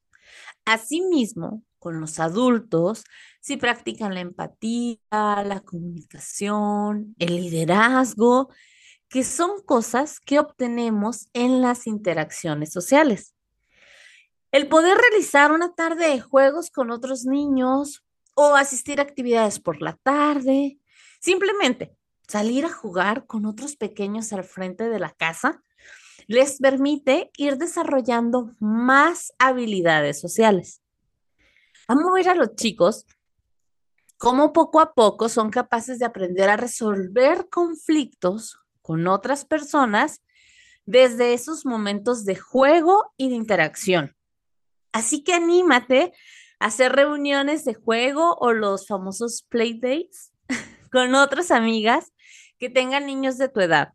Asimismo, 0.64 1.64
con 1.81 2.00
los 2.00 2.21
adultos, 2.21 3.02
si 3.40 3.57
practican 3.57 4.14
la 4.14 4.21
empatía, 4.21 5.00
la 5.11 5.61
comunicación, 5.64 7.16
el 7.19 7.35
liderazgo, 7.35 8.49
que 9.17 9.25
son 9.25 9.63
cosas 9.63 10.21
que 10.21 10.39
obtenemos 10.39 11.31
en 11.33 11.63
las 11.63 11.87
interacciones 11.87 12.71
sociales. 12.71 13.35
El 14.53 14.69
poder 14.69 14.99
realizar 14.99 15.53
una 15.53 15.75
tarde 15.75 16.09
de 16.09 16.21
juegos 16.21 16.71
con 16.71 16.91
otros 16.91 17.25
niños 17.25 18.05
o 18.35 18.57
asistir 18.57 19.01
a 19.01 19.05
actividades 19.05 19.59
por 19.59 19.81
la 19.81 19.95
tarde, 19.95 20.79
simplemente 21.19 21.97
salir 22.29 22.67
a 22.67 22.71
jugar 22.71 23.25
con 23.25 23.47
otros 23.47 23.77
pequeños 23.77 24.35
al 24.35 24.45
frente 24.45 24.91
de 24.91 24.99
la 24.99 25.13
casa, 25.13 25.63
les 26.27 26.59
permite 26.59 27.31
ir 27.39 27.57
desarrollando 27.57 28.55
más 28.61 29.33
habilidades 29.39 30.21
sociales. 30.21 30.83
Vamos 31.89 32.05
a 32.07 32.15
ver 32.17 32.29
a 32.29 32.35
los 32.35 32.55
chicos 32.55 33.07
cómo 34.19 34.53
poco 34.53 34.79
a 34.79 34.93
poco 34.93 35.31
son 35.31 35.49
capaces 35.49 35.99
de 36.01 36.05
aprender 36.05 36.51
a 36.51 36.59
resolver 36.59 37.49
conflictos 37.49 38.59
con 38.87 39.09
otras 39.09 39.45
personas 39.45 40.23
desde 40.85 41.35
esos 41.35 41.66
momentos 41.66 42.25
de 42.25 42.37
juego 42.37 43.12
y 43.16 43.31
de 43.31 43.35
interacción. 43.35 44.16
Así 44.93 45.25
que 45.25 45.35
anímate 45.35 46.12
a 46.61 46.66
hacer 46.66 46.93
reuniones 46.93 47.64
de 47.64 47.75
juego 47.75 48.37
o 48.38 48.52
los 48.52 48.87
famosos 48.87 49.43
play 49.49 49.81
dates 49.81 50.33
con 50.93 51.16
otras 51.16 51.50
amigas 51.50 52.12
que 52.61 52.71
tengan 52.71 53.07
niños 53.07 53.38
de 53.38 53.49
tu 53.49 53.59
edad, 53.59 53.93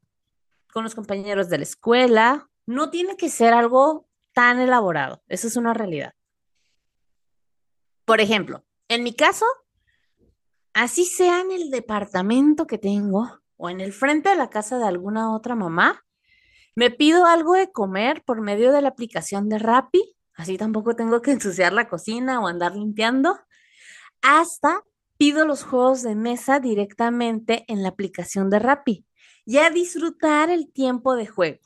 con 0.73 0.83
los 0.83 0.93
compañeros 0.93 1.47
de 1.47 1.59
la 1.59 1.63
escuela. 1.63 2.49
No 2.65 2.89
tiene 2.89 3.15
que 3.15 3.29
ser 3.29 3.53
algo 3.53 4.09
tan 4.33 4.59
elaborado, 4.59 5.23
eso 5.29 5.47
es 5.47 5.55
una 5.55 5.73
realidad. 5.73 6.11
Por 8.03 8.19
ejemplo, 8.19 8.65
en 8.89 9.03
mi 9.03 9.13
caso, 9.13 9.45
así 10.73 11.05
sea 11.05 11.39
en 11.39 11.53
el 11.53 11.71
departamento 11.71 12.67
que 12.67 12.77
tengo 12.77 13.40
o 13.61 13.69
en 13.69 13.79
el 13.79 13.93
frente 13.93 14.29
de 14.29 14.35
la 14.35 14.49
casa 14.49 14.79
de 14.79 14.85
alguna 14.85 15.35
otra 15.35 15.55
mamá, 15.55 16.03
me 16.75 16.89
pido 16.89 17.27
algo 17.27 17.53
de 17.53 17.71
comer 17.71 18.23
por 18.25 18.41
medio 18.41 18.71
de 18.71 18.81
la 18.81 18.89
aplicación 18.89 19.49
de 19.49 19.59
Rappi, 19.59 20.15
así 20.33 20.57
tampoco 20.57 20.95
tengo 20.95 21.21
que 21.21 21.31
ensuciar 21.31 21.71
la 21.71 21.87
cocina 21.87 22.39
o 22.39 22.47
andar 22.47 22.75
limpiando, 22.75 23.39
hasta 24.23 24.83
pido 25.17 25.45
los 25.45 25.63
juegos 25.63 26.01
de 26.01 26.15
mesa 26.15 26.59
directamente 26.59 27.63
en 27.67 27.83
la 27.83 27.89
aplicación 27.89 28.49
de 28.49 28.57
Rappi 28.57 29.05
y 29.45 29.59
a 29.59 29.69
disfrutar 29.69 30.49
el 30.49 30.71
tiempo 30.71 31.15
de 31.15 31.27
juego 31.27 31.59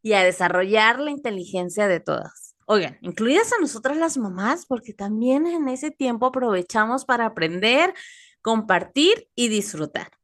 y 0.00 0.14
a 0.14 0.24
desarrollar 0.24 1.00
la 1.00 1.10
inteligencia 1.10 1.86
de 1.86 2.00
todas. 2.00 2.56
Oigan, 2.64 2.96
incluidas 3.02 3.52
a 3.52 3.60
nosotras 3.60 3.98
las 3.98 4.16
mamás, 4.16 4.64
porque 4.64 4.94
también 4.94 5.46
en 5.46 5.68
ese 5.68 5.90
tiempo 5.90 6.26
aprovechamos 6.26 7.04
para 7.04 7.26
aprender, 7.26 7.92
compartir 8.40 9.28
y 9.34 9.48
disfrutar. 9.48 10.15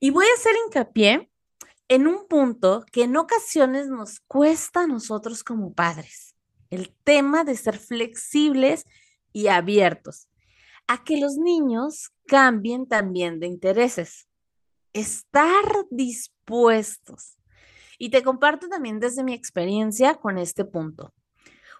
Y 0.00 0.10
voy 0.10 0.24
a 0.26 0.34
hacer 0.34 0.54
hincapié 0.66 1.30
en 1.88 2.06
un 2.06 2.26
punto 2.26 2.84
que 2.90 3.04
en 3.04 3.16
ocasiones 3.16 3.88
nos 3.88 4.20
cuesta 4.20 4.82
a 4.82 4.86
nosotros 4.86 5.44
como 5.44 5.74
padres, 5.74 6.34
el 6.70 6.94
tema 7.04 7.44
de 7.44 7.56
ser 7.56 7.78
flexibles 7.78 8.86
y 9.32 9.48
abiertos 9.48 10.30
a 10.90 11.04
que 11.04 11.20
los 11.20 11.36
niños 11.36 12.10
cambien 12.26 12.88
también 12.88 13.38
de 13.38 13.46
intereses. 13.46 14.26
Estar 14.92 15.64
dispuestos. 15.90 17.38
Y 17.96 18.10
te 18.10 18.24
comparto 18.24 18.68
también 18.68 18.98
desde 18.98 19.22
mi 19.22 19.32
experiencia 19.32 20.16
con 20.16 20.36
este 20.36 20.64
punto. 20.64 21.14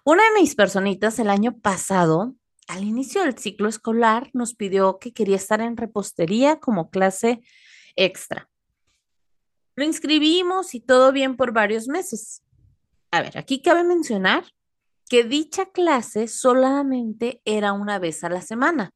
Una 0.05 0.23
de 0.23 0.39
mis 0.39 0.55
personitas 0.55 1.19
el 1.19 1.29
año 1.29 1.57
pasado, 1.59 2.35
al 2.69 2.85
inicio 2.85 3.23
del 3.23 3.37
ciclo 3.37 3.67
escolar, 3.67 4.29
nos 4.31 4.55
pidió 4.55 4.97
que 4.97 5.11
quería 5.11 5.35
estar 5.35 5.59
en 5.59 5.75
repostería 5.75 6.61
como 6.61 6.89
clase 6.89 7.41
extra. 7.95 8.49
Lo 9.75 9.85
inscribimos 9.85 10.75
y 10.75 10.79
todo 10.79 11.11
bien 11.11 11.35
por 11.35 11.53
varios 11.53 11.87
meses. 11.87 12.43
A 13.11 13.21
ver, 13.21 13.37
aquí 13.37 13.61
cabe 13.61 13.83
mencionar 13.83 14.45
que 15.09 15.23
dicha 15.23 15.65
clase 15.65 16.27
solamente 16.27 17.41
era 17.43 17.73
una 17.73 17.99
vez 17.99 18.23
a 18.23 18.29
la 18.29 18.41
semana, 18.41 18.91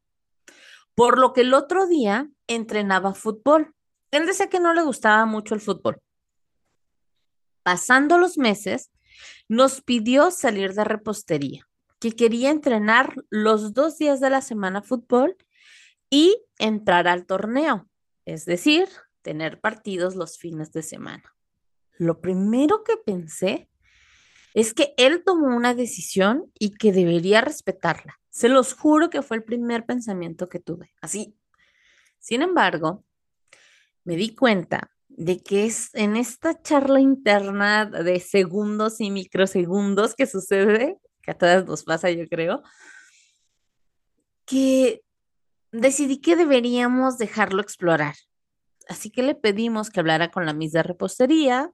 por 0.95 1.19
lo 1.19 1.33
que 1.33 1.41
el 1.41 1.53
otro 1.53 1.87
día 1.87 2.29
entrenaba 2.47 3.13
fútbol. 3.13 3.73
Él 4.11 4.25
decía 4.25 4.47
que 4.47 4.59
no 4.59 4.73
le 4.73 4.83
gustaba 4.83 5.25
mucho 5.25 5.55
el 5.55 5.61
fútbol. 5.61 5.99
Pasando 7.63 8.17
los 8.17 8.37
meses, 8.37 8.91
nos 9.49 9.81
pidió 9.81 10.31
salir 10.31 10.73
de 10.73 10.83
repostería, 10.83 11.67
que 11.99 12.11
quería 12.11 12.49
entrenar 12.49 13.13
los 13.29 13.73
dos 13.73 13.97
días 13.97 14.19
de 14.19 14.29
la 14.29 14.41
semana 14.41 14.81
fútbol 14.81 15.35
y 16.09 16.37
entrar 16.59 17.07
al 17.07 17.25
torneo, 17.25 17.89
es 18.25 18.45
decir, 18.45 18.87
tener 19.21 19.59
partidos 19.59 20.15
los 20.15 20.37
fines 20.37 20.71
de 20.71 20.83
semana. 20.83 21.35
Lo 21.97 22.21
primero 22.21 22.83
que 22.83 22.97
pensé 22.97 23.69
es 24.53 24.73
que 24.73 24.93
él 24.97 25.23
tomó 25.25 25.55
una 25.55 25.73
decisión 25.73 26.51
y 26.59 26.71
que 26.71 26.91
debería 26.91 27.41
respetarla. 27.41 28.19
Se 28.29 28.49
los 28.49 28.73
juro 28.73 29.09
que 29.09 29.21
fue 29.21 29.37
el 29.37 29.43
primer 29.43 29.85
pensamiento 29.85 30.47
que 30.47 30.59
tuve. 30.59 30.93
Así. 31.01 31.37
Sin 32.19 32.41
embargo, 32.41 33.05
me 34.03 34.15
di 34.15 34.35
cuenta 34.35 34.91
de 35.07 35.41
que 35.41 35.65
es 35.65 35.93
en 35.93 36.15
esta 36.15 36.61
charla 36.61 36.99
interna 36.99 37.85
de 37.85 38.19
segundos 38.19 38.99
y 38.99 39.11
microsegundos 39.11 40.15
que 40.15 40.25
sucede, 40.25 40.97
que 41.21 41.31
a 41.31 41.37
todas 41.37 41.65
nos 41.65 41.83
pasa, 41.83 42.09
yo 42.11 42.27
creo, 42.27 42.63
que 44.45 45.04
decidí 45.71 46.19
que 46.21 46.35
deberíamos 46.35 47.17
dejarlo 47.17 47.61
explorar 47.61 48.15
así 48.87 49.09
que 49.09 49.23
le 49.23 49.35
pedimos 49.35 49.89
que 49.89 49.99
hablara 49.99 50.31
con 50.31 50.45
la 50.45 50.53
Miss 50.53 50.71
de 50.71 50.83
repostería, 50.83 51.71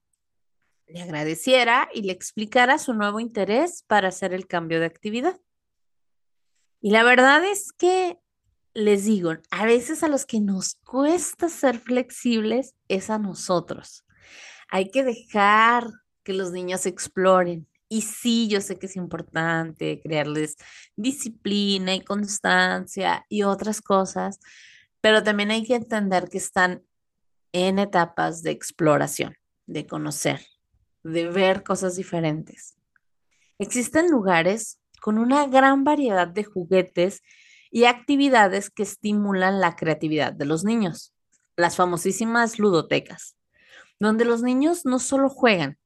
le 0.87 1.01
agradeciera 1.01 1.89
y 1.93 2.03
le 2.03 2.11
explicara 2.11 2.77
su 2.77 2.93
nuevo 2.93 3.19
interés 3.19 3.83
para 3.87 4.09
hacer 4.09 4.33
el 4.33 4.47
cambio 4.47 4.79
de 4.79 4.87
actividad. 4.87 5.39
Y 6.81 6.91
la 6.91 7.03
verdad 7.03 7.43
es 7.45 7.71
que 7.71 8.19
les 8.73 9.05
digo, 9.05 9.33
a 9.51 9.65
veces 9.65 10.03
a 10.03 10.07
los 10.07 10.25
que 10.25 10.39
nos 10.39 10.75
cuesta 10.75 11.49
ser 11.49 11.79
flexibles 11.79 12.75
es 12.87 13.09
a 13.09 13.19
nosotros. 13.19 14.05
Hay 14.69 14.89
que 14.89 15.03
dejar 15.03 15.87
que 16.23 16.33
los 16.33 16.51
niños 16.51 16.85
exploren. 16.85 17.67
Y 17.93 18.03
sí, 18.03 18.47
yo 18.47 18.61
sé 18.61 18.79
que 18.79 18.85
es 18.85 18.95
importante 18.95 19.99
crearles 20.01 20.55
disciplina 20.95 21.93
y 21.93 21.99
constancia 21.99 23.25
y 23.27 23.43
otras 23.43 23.81
cosas, 23.81 24.39
pero 25.01 25.23
también 25.23 25.51
hay 25.51 25.65
que 25.65 25.75
entender 25.75 26.29
que 26.29 26.37
están 26.37 26.83
en 27.51 27.79
etapas 27.79 28.43
de 28.43 28.51
exploración, 28.51 29.35
de 29.65 29.87
conocer, 29.87 30.39
de 31.03 31.27
ver 31.27 31.63
cosas 31.63 31.97
diferentes. 31.97 32.77
Existen 33.59 34.09
lugares 34.09 34.79
con 35.01 35.17
una 35.17 35.47
gran 35.47 35.83
variedad 35.83 36.29
de 36.29 36.45
juguetes 36.45 37.21
y 37.71 37.83
actividades 37.83 38.69
que 38.69 38.83
estimulan 38.83 39.59
la 39.59 39.75
creatividad 39.75 40.31
de 40.31 40.45
los 40.45 40.63
niños, 40.63 41.13
las 41.57 41.75
famosísimas 41.75 42.57
ludotecas, 42.57 43.35
donde 43.99 44.23
los 44.23 44.43
niños 44.43 44.85
no 44.85 44.97
solo 44.97 45.27
juegan 45.27 45.77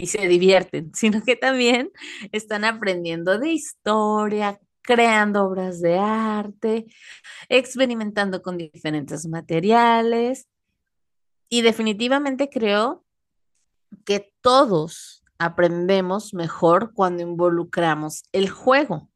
y 0.00 0.06
se 0.06 0.26
divierten, 0.28 0.92
sino 0.94 1.22
que 1.22 1.36
también 1.36 1.90
están 2.32 2.64
aprendiendo 2.64 3.38
de 3.38 3.52
historia, 3.52 4.58
creando 4.82 5.44
obras 5.44 5.80
de 5.80 5.98
arte, 5.98 6.86
experimentando 7.48 8.42
con 8.42 8.56
diferentes 8.56 9.26
materiales 9.26 10.48
y 11.48 11.62
definitivamente 11.62 12.48
creo 12.48 13.04
que 14.04 14.32
todos 14.40 15.22
aprendemos 15.38 16.32
mejor 16.32 16.92
cuando 16.94 17.22
involucramos 17.22 18.22
el 18.32 18.48
juego. 18.48 19.10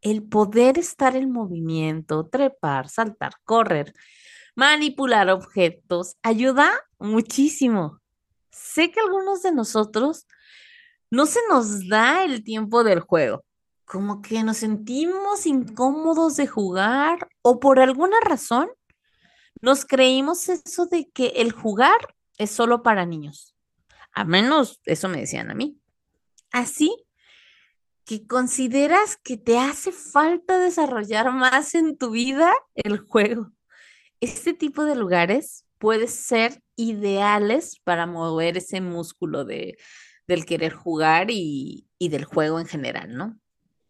El 0.00 0.24
poder 0.24 0.78
estar 0.78 1.14
en 1.14 1.30
movimiento, 1.30 2.26
trepar, 2.26 2.88
saltar, 2.88 3.34
correr, 3.44 3.94
manipular 4.56 5.30
objetos, 5.30 6.16
ayuda 6.22 6.72
muchísimo. 6.98 8.01
Sé 8.52 8.90
que 8.90 9.00
algunos 9.00 9.42
de 9.42 9.52
nosotros 9.52 10.26
no 11.10 11.26
se 11.26 11.40
nos 11.48 11.88
da 11.88 12.24
el 12.24 12.44
tiempo 12.44 12.84
del 12.84 13.00
juego, 13.00 13.44
como 13.84 14.22
que 14.22 14.44
nos 14.44 14.58
sentimos 14.58 15.46
incómodos 15.46 16.36
de 16.36 16.46
jugar 16.46 17.28
o 17.42 17.58
por 17.58 17.80
alguna 17.80 18.20
razón 18.20 18.70
nos 19.62 19.84
creímos 19.84 20.48
eso 20.48 20.86
de 20.86 21.08
que 21.10 21.28
el 21.36 21.52
jugar 21.52 22.14
es 22.36 22.50
solo 22.50 22.82
para 22.82 23.06
niños. 23.06 23.54
A 24.12 24.24
menos 24.24 24.80
eso 24.84 25.08
me 25.08 25.20
decían 25.20 25.50
a 25.50 25.54
mí. 25.54 25.78
Así 26.50 27.06
que 28.04 28.26
consideras 28.26 29.16
que 29.16 29.36
te 29.36 29.58
hace 29.58 29.92
falta 29.92 30.58
desarrollar 30.58 31.32
más 31.32 31.74
en 31.74 31.96
tu 31.96 32.10
vida 32.10 32.52
el 32.74 32.98
juego. 32.98 33.52
Este 34.20 34.52
tipo 34.52 34.84
de 34.84 34.96
lugares 34.96 35.64
puede 35.82 36.06
ser 36.06 36.62
ideales 36.76 37.80
para 37.82 38.06
mover 38.06 38.56
ese 38.56 38.80
músculo 38.80 39.44
de, 39.44 39.76
del 40.28 40.46
querer 40.46 40.72
jugar 40.72 41.32
y, 41.32 41.88
y 41.98 42.08
del 42.08 42.24
juego 42.24 42.60
en 42.60 42.66
general, 42.66 43.16
¿no? 43.16 43.36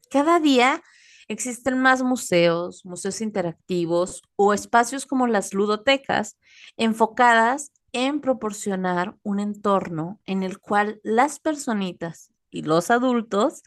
Cada 0.09 0.41
día 0.41 0.83
Existen 1.29 1.79
más 1.79 2.03
museos, 2.03 2.85
museos 2.85 3.21
interactivos 3.21 4.23
o 4.37 4.53
espacios 4.53 5.07
como 5.07 5.27
las 5.27 5.55
ludotecas 5.55 6.37
enfocadas 6.77 7.73
en 7.93 8.21
proporcionar 8.21 9.17
un 9.23 9.39
entorno 9.39 10.21
en 10.27 10.43
el 10.43 10.59
cual 10.59 11.01
las 11.05 11.39
personitas 11.39 12.31
y 12.51 12.63
los 12.63 12.91
adultos 12.91 13.63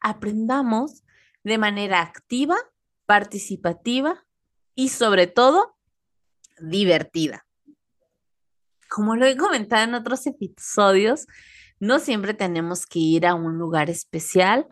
aprendamos 0.00 1.02
de 1.42 1.58
manera 1.58 2.02
activa, 2.02 2.56
participativa 3.06 4.24
y 4.74 4.90
sobre 4.90 5.26
todo 5.26 5.76
divertida. 6.60 7.47
Como 8.88 9.16
lo 9.16 9.26
he 9.26 9.36
comentado 9.36 9.84
en 9.84 9.94
otros 9.94 10.26
episodios, 10.26 11.26
no 11.80 11.98
siempre 11.98 12.34
tenemos 12.34 12.86
que 12.86 12.98
ir 12.98 13.26
a 13.26 13.34
un 13.34 13.58
lugar 13.58 13.90
especial 13.90 14.66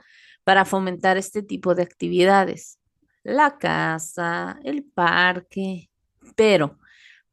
para 0.44 0.64
fomentar 0.64 1.16
este 1.16 1.42
tipo 1.42 1.74
de 1.74 1.82
actividades. 1.82 2.78
La 3.22 3.58
casa, 3.58 4.58
el 4.64 4.84
parque, 4.84 5.90
pero 6.34 6.78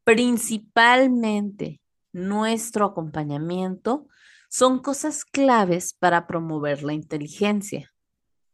principalmente 0.04 1.80
nuestro 2.12 2.86
acompañamiento 2.86 4.06
son 4.48 4.80
cosas 4.80 5.24
claves 5.24 5.94
para 5.94 6.26
promover 6.26 6.82
la 6.82 6.92
inteligencia. 6.92 7.92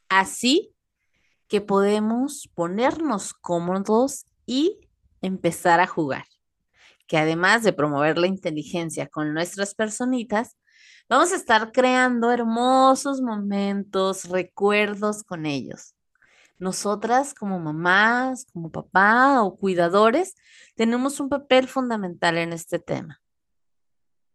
Así 0.09 0.75
que 1.49 1.61
podemos 1.61 2.49
ponernos 2.55 3.35
cómodos 3.35 4.25
y 4.47 4.89
empezar 5.21 5.81
a 5.81 5.87
jugar, 5.87 6.25
que 7.11 7.19
además 7.19 7.65
de 7.65 7.73
promover 7.73 8.17
la 8.17 8.29
inteligencia 8.29 9.09
con 9.09 9.35
nuestras 9.35 9.75
personitas, 9.75 10.57
Vamos 11.11 11.33
a 11.33 11.35
estar 11.35 11.73
creando 11.73 12.31
hermosos 12.31 13.21
momentos, 13.21 14.29
recuerdos 14.29 15.25
con 15.25 15.45
ellos. 15.45 15.97
Nosotras 16.57 17.35
como 17.35 17.59
mamás, 17.59 18.47
como 18.53 18.71
papá 18.71 19.43
o 19.43 19.57
cuidadores, 19.57 20.37
tenemos 20.77 21.19
un 21.19 21.29
papel 21.29 21.67
fundamental 21.67 22.39
en 22.39 22.53
este 22.53 22.79
tema. 22.79 23.21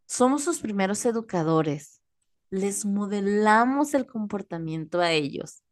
Somos 0.06 0.44
sus 0.44 0.60
primeros 0.60 1.06
educadores. 1.06 2.02
Les 2.50 2.84
modelamos 2.84 3.94
el 3.94 4.06
comportamiento 4.06 5.00
a 5.00 5.14
ellos. 5.14 5.64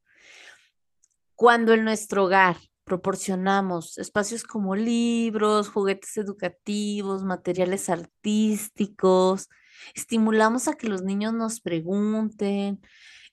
Cuando 1.35 1.73
en 1.73 1.83
nuestro 1.83 2.23
hogar 2.23 2.55
proporcionamos 2.83 3.97
espacios 3.97 4.43
como 4.43 4.75
libros, 4.75 5.69
juguetes 5.69 6.17
educativos, 6.17 7.23
materiales 7.23 7.89
artísticos, 7.89 9.49
estimulamos 9.95 10.67
a 10.67 10.73
que 10.73 10.87
los 10.87 11.03
niños 11.03 11.33
nos 11.33 11.61
pregunten 11.61 12.81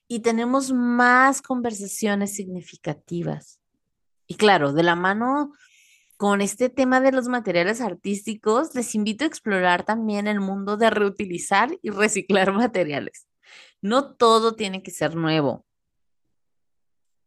y 0.07 0.19
tenemos 0.19 0.71
más 0.71 1.41
conversaciones 1.41 2.33
significativas. 2.33 3.59
Y 4.27 4.35
claro, 4.35 4.73
de 4.73 4.83
la 4.83 4.95
mano 4.95 5.53
con 6.17 6.41
este 6.41 6.69
tema 6.69 7.01
de 7.01 7.11
los 7.11 7.27
materiales 7.27 7.81
artísticos, 7.81 8.75
les 8.75 8.93
invito 8.93 9.23
a 9.23 9.27
explorar 9.27 9.83
también 9.83 10.27
el 10.27 10.39
mundo 10.39 10.77
de 10.77 10.91
reutilizar 10.91 11.75
y 11.81 11.89
reciclar 11.89 12.53
materiales. 12.53 13.27
No 13.81 14.13
todo 14.13 14.55
tiene 14.55 14.83
que 14.83 14.91
ser 14.91 15.15
nuevo. 15.15 15.65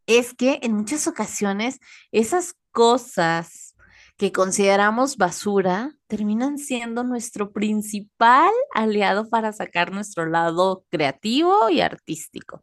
Es 0.06 0.34
que 0.34 0.58
en 0.62 0.74
muchas 0.74 1.06
ocasiones 1.06 1.78
esas 2.12 2.54
cosas 2.72 3.74
que 4.16 4.32
consideramos 4.32 5.16
basura 5.16 5.96
terminan 6.06 6.58
siendo 6.58 7.02
nuestro 7.02 7.52
principal 7.52 8.50
aliado 8.74 9.28
para 9.28 9.52
sacar 9.52 9.92
nuestro 9.92 10.26
lado 10.26 10.84
creativo 10.90 11.68
y 11.70 11.80
artístico. 11.80 12.62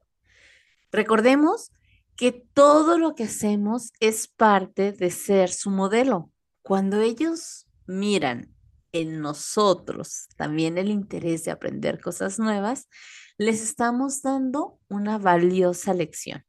Recordemos 0.91 1.71
que 2.15 2.31
todo 2.31 2.97
lo 2.97 3.15
que 3.15 3.23
hacemos 3.23 3.91
es 3.99 4.27
parte 4.27 4.91
de 4.91 5.09
ser 5.11 5.49
su 5.49 5.71
modelo. 5.71 6.31
Cuando 6.61 7.01
ellos 7.01 7.67
miran 7.87 8.53
en 8.91 9.21
nosotros 9.21 10.27
también 10.37 10.77
el 10.77 10.89
interés 10.89 11.43
de 11.45 11.51
aprender 11.51 11.99
cosas 11.99 12.39
nuevas, 12.39 12.87
les 13.37 13.61
estamos 13.61 14.21
dando 14.21 14.79
una 14.87 15.17
valiosa 15.17 15.93
lección. 15.93 16.45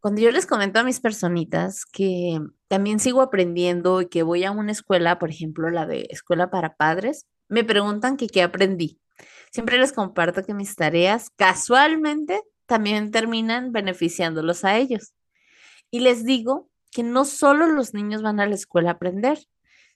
Cuando 0.00 0.20
yo 0.20 0.30
les 0.30 0.46
comento 0.46 0.78
a 0.78 0.84
mis 0.84 1.00
personitas 1.00 1.84
que 1.84 2.38
también 2.68 3.00
sigo 3.00 3.20
aprendiendo 3.20 4.00
y 4.00 4.08
que 4.08 4.22
voy 4.22 4.44
a 4.44 4.52
una 4.52 4.70
escuela, 4.70 5.18
por 5.18 5.30
ejemplo, 5.30 5.70
la 5.70 5.86
de 5.86 6.06
escuela 6.10 6.50
para 6.50 6.76
padres, 6.76 7.26
me 7.48 7.64
preguntan 7.64 8.16
que 8.16 8.28
qué 8.28 8.42
aprendí. 8.42 9.00
Siempre 9.50 9.78
les 9.78 9.92
comparto 9.92 10.44
que 10.44 10.54
mis 10.54 10.76
tareas 10.76 11.30
casualmente 11.36 12.40
también 12.66 13.10
terminan 13.10 13.72
beneficiándolos 13.72 14.64
a 14.64 14.76
ellos. 14.76 15.14
Y 15.90 16.00
les 16.00 16.24
digo 16.24 16.68
que 16.92 17.02
no 17.02 17.24
solo 17.24 17.66
los 17.66 17.94
niños 17.94 18.22
van 18.22 18.40
a 18.40 18.46
la 18.46 18.54
escuela 18.54 18.90
a 18.90 18.92
aprender, 18.94 19.38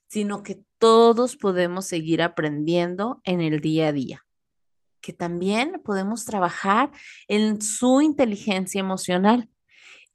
sino 0.07 0.43
que 0.43 0.59
todos 0.79 1.37
podemos 1.37 1.85
seguir 1.85 2.21
aprendiendo 2.21 3.21
en 3.23 3.41
el 3.41 3.61
día 3.61 3.87
a 3.87 3.91
día, 3.93 4.25
que 5.01 5.13
también 5.13 5.81
podemos 5.83 6.25
trabajar 6.25 6.91
en 7.27 7.61
su 7.61 8.01
inteligencia 8.01 8.79
emocional. 8.79 9.49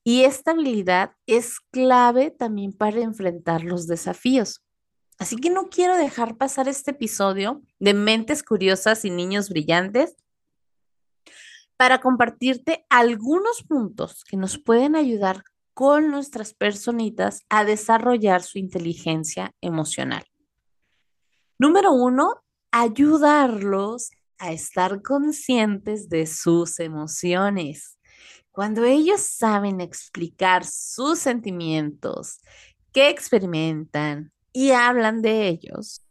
Y 0.04 0.24
esta 0.24 0.52
habilidad 0.52 1.12
es 1.26 1.60
clave 1.70 2.30
también 2.30 2.72
para 2.72 3.00
enfrentar 3.00 3.64
los 3.64 3.86
desafíos. 3.86 4.62
Así 5.18 5.36
que 5.36 5.50
no 5.50 5.68
quiero 5.68 5.96
dejar 5.96 6.36
pasar 6.36 6.68
este 6.68 6.92
episodio 6.92 7.62
de 7.78 7.92
Mentes 7.92 8.42
Curiosas 8.42 9.04
y 9.04 9.10
Niños 9.10 9.48
Brillantes 9.48 10.16
para 11.76 12.00
compartirte 12.00 12.86
algunos 12.88 13.62
puntos 13.62 14.24
que 14.24 14.36
nos 14.36 14.58
pueden 14.58 14.96
ayudar 14.96 15.44
con 15.74 16.10
nuestras 16.10 16.54
personitas 16.54 17.42
a 17.48 17.64
desarrollar 17.64 18.42
su 18.42 18.58
inteligencia 18.58 19.54
emocional. 19.60 20.24
Número 21.58 21.92
uno, 21.92 22.42
ayudarlos 22.70 24.10
a 24.38 24.52
estar 24.52 25.02
conscientes 25.02 26.08
de 26.08 26.26
sus 26.26 26.78
emociones. 26.80 27.97
Cuando 28.58 28.82
ellos 28.82 29.20
saben 29.20 29.80
explicar 29.80 30.64
sus 30.64 31.20
sentimientos, 31.20 32.40
qué 32.90 33.08
experimentan 33.08 34.32
y 34.52 34.72
hablan 34.72 35.22
de 35.22 35.46
ellos. 35.46 36.04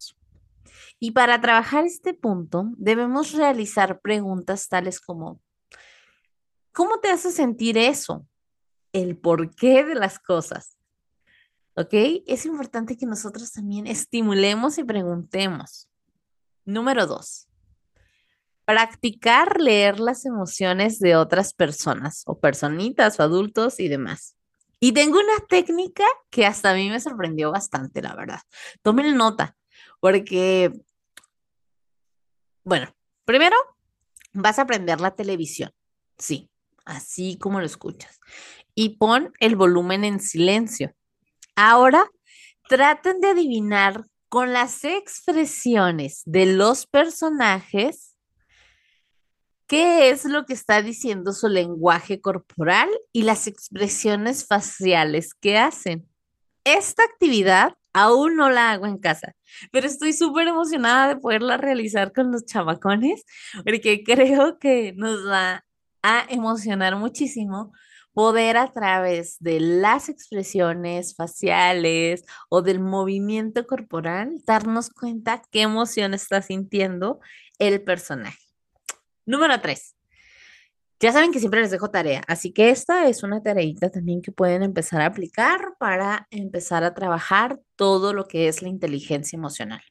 Y 0.98 1.12
para 1.12 1.42
trabajar 1.42 1.84
este 1.84 2.14
punto, 2.14 2.70
debemos 2.78 3.34
realizar 3.34 4.00
preguntas 4.00 4.70
tales 4.70 5.02
como, 5.02 5.42
¿Cómo 6.72 7.02
te 7.02 7.10
hace 7.10 7.32
sentir 7.32 7.78
eso? 7.78 8.26
El 8.94 9.18
porqué 9.18 9.84
de 9.84 9.96
las 9.96 10.18
cosas. 10.18 10.78
¿Ok? 11.76 12.24
Es 12.28 12.46
importante 12.46 12.96
que 12.96 13.06
nosotros 13.06 13.52
también 13.52 13.88
estimulemos 13.88 14.78
y 14.78 14.86
preguntemos. 14.86 15.90
Número 16.64 17.08
dos, 17.08 17.47
practicar 18.68 19.62
leer 19.62 19.98
las 19.98 20.26
emociones 20.26 21.00
de 21.00 21.16
otras 21.16 21.54
personas 21.54 22.24
o 22.26 22.38
personitas 22.38 23.18
o 23.18 23.24
adultos 23.24 23.80
y 23.80 23.88
demás. 23.88 24.36
Y 24.82 24.92
tengo 24.92 25.20
una 25.20 25.40
técnica 25.48 26.04
que 26.30 26.46
hasta 26.46 26.72
a 26.72 26.74
mí 26.74 26.90
me 26.90 27.00
sorprendió 27.00 27.50
bastante, 27.50 28.02
la 28.02 28.14
verdad. 28.14 28.42
Tomen 28.82 29.16
nota, 29.16 29.56
porque, 30.02 30.74
bueno, 32.66 32.94
primero 33.24 33.56
vas 34.34 34.60
a 34.60 34.64
aprender 34.64 35.00
la 35.00 35.16
televisión. 35.16 35.72
Sí, 36.18 36.50
así 36.84 37.38
como 37.38 37.62
lo 37.62 37.66
escuchas. 37.66 38.20
Y 38.76 38.98
pon 38.98 39.32
el 39.40 39.56
volumen 39.56 40.04
en 40.04 40.20
silencio. 40.20 40.94
Ahora, 41.56 42.06
traten 42.68 43.22
de 43.22 43.30
adivinar 43.30 44.04
con 44.28 44.52
las 44.52 44.84
expresiones 44.84 46.22
de 46.26 46.48
los 46.48 46.86
personajes 46.86 48.07
qué 49.68 50.10
es 50.10 50.26
lo 50.26 50.46
que 50.46 50.54
está 50.54 50.82
diciendo 50.82 51.34
su 51.34 51.50
lenguaje 51.50 52.22
corporal 52.22 52.90
y 53.12 53.24
las 53.24 53.48
expresiones 53.48 54.46
faciales 54.48 55.34
que 55.34 55.58
hacen. 55.58 56.08
Esta 56.64 57.04
actividad 57.04 57.74
aún 57.94 58.36
no 58.36 58.50
la 58.50 58.72
hago 58.72 58.86
en 58.86 58.98
casa, 58.98 59.34
pero 59.72 59.88
estoy 59.88 60.14
súper 60.14 60.48
emocionada 60.48 61.08
de 61.08 61.18
poderla 61.18 61.58
realizar 61.58 62.14
con 62.14 62.32
los 62.32 62.46
chamacones 62.46 63.24
porque 63.64 64.04
creo 64.04 64.60
que 64.60 64.94
nos 64.96 65.26
va 65.28 65.66
a 66.04 66.26
emocionar 66.30 66.96
muchísimo 66.96 67.74
poder 68.14 68.58
a 68.58 68.72
través 68.72 69.38
de 69.40 69.60
las 69.60 70.10
expresiones 70.10 71.16
faciales 71.16 72.24
o 72.50 72.62
del 72.62 72.80
movimiento 72.80 73.68
corporal 73.68 74.42
darnos 74.46 74.90
cuenta 74.90 75.42
qué 75.52 75.62
emoción 75.62 76.14
está 76.14 76.42
sintiendo 76.42 77.20
el 77.60 77.84
personaje. 77.84 78.47
Número 79.28 79.60
tres. 79.60 79.96
Ya 81.00 81.12
saben 81.12 81.32
que 81.32 81.40
siempre 81.40 81.62
les 81.62 81.70
dejo 81.70 81.92
tarea, 81.92 82.24
así 82.28 82.52
que 82.54 82.72
esta 82.72 83.08
es 83.08 83.22
una 83.22 83.44
tareita 83.44 83.92
también 83.92 84.22
que 84.22 84.32
pueden 84.32 84.64
empezar 84.64 85.02
a 85.02 85.08
aplicar 85.08 85.76
para 85.78 86.28
empezar 86.32 86.84
a 86.84 86.96
trabajar 86.96 87.60
todo 87.76 88.14
lo 88.14 88.26
que 88.26 88.48
es 88.48 88.64
la 88.64 88.70
inteligencia 88.70 89.38
emocional. 89.38 89.84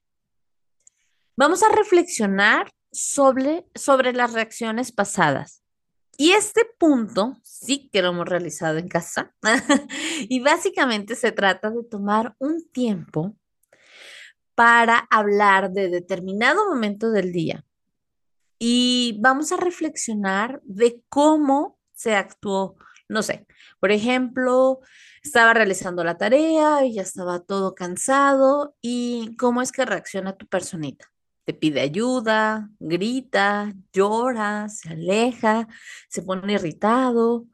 Vamos 1.36 1.62
a 1.62 1.68
reflexionar 1.68 2.70
sobre, 2.90 3.66
sobre 3.74 4.14
las 4.14 4.32
reacciones 4.32 4.90
pasadas. 4.90 5.62
Y 6.16 6.32
este 6.32 6.62
punto 6.78 7.36
sí 7.42 7.90
que 7.92 8.00
lo 8.00 8.08
hemos 8.08 8.26
realizado 8.26 8.78
en 8.78 8.88
casa. 8.88 9.34
y 10.28 10.40
básicamente 10.40 11.14
se 11.14 11.30
trata 11.30 11.70
de 11.70 11.84
tomar 11.84 12.34
un 12.38 12.66
tiempo 12.72 13.36
para 14.54 15.06
hablar 15.10 15.70
de 15.72 15.90
determinado 15.90 16.66
momento 16.66 17.10
del 17.10 17.32
día. 17.32 17.66
Y 18.58 19.18
vamos 19.20 19.52
a 19.52 19.56
reflexionar 19.56 20.60
de 20.64 21.02
cómo 21.08 21.78
se 21.92 22.14
actuó. 22.14 22.76
No 23.08 23.22
sé, 23.22 23.46
por 23.80 23.92
ejemplo, 23.92 24.80
estaba 25.22 25.54
realizando 25.54 26.02
la 26.04 26.18
tarea 26.18 26.84
y 26.84 26.94
ya 26.94 27.02
estaba 27.02 27.40
todo 27.40 27.74
cansado 27.74 28.76
y 28.82 29.36
cómo 29.36 29.62
es 29.62 29.72
que 29.72 29.84
reacciona 29.84 30.36
tu 30.36 30.46
personita 30.46 31.06
te 31.46 31.54
pide 31.54 31.80
ayuda, 31.80 32.68
grita, 32.80 33.72
llora, 33.92 34.68
se 34.68 34.90
aleja, 34.90 35.68
se 36.08 36.22
pone 36.22 36.54
irritado. 36.54 37.46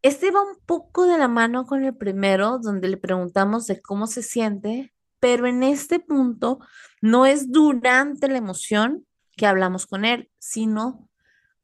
Este 0.00 0.30
va 0.30 0.40
un 0.42 0.58
poco 0.64 1.06
de 1.06 1.18
la 1.18 1.28
mano 1.28 1.66
con 1.66 1.84
el 1.84 1.94
primero, 1.94 2.58
donde 2.58 2.88
le 2.88 2.96
preguntamos 2.96 3.66
de 3.66 3.82
cómo 3.82 4.06
se 4.06 4.22
siente, 4.22 4.94
pero 5.20 5.46
en 5.46 5.62
este 5.62 6.00
punto 6.00 6.60
no 7.02 7.26
es 7.26 7.52
durante 7.52 8.26
la 8.28 8.38
emoción 8.38 9.06
que 9.36 9.46
hablamos 9.46 9.86
con 9.86 10.04
él, 10.04 10.30
sino 10.38 11.08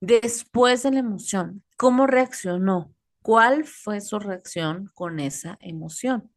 después 0.01 0.83
de 0.83 0.93
la 0.93 1.01
emoción. 1.01 1.63
¿Cómo 1.77 2.07
reaccionó? 2.07 2.95
¿Cuál 3.23 3.65
fue 3.65 4.01
su 4.01 4.19
reacción 4.19 4.91
con 4.95 5.21
esa 5.21 5.59
emoción? 5.61 6.31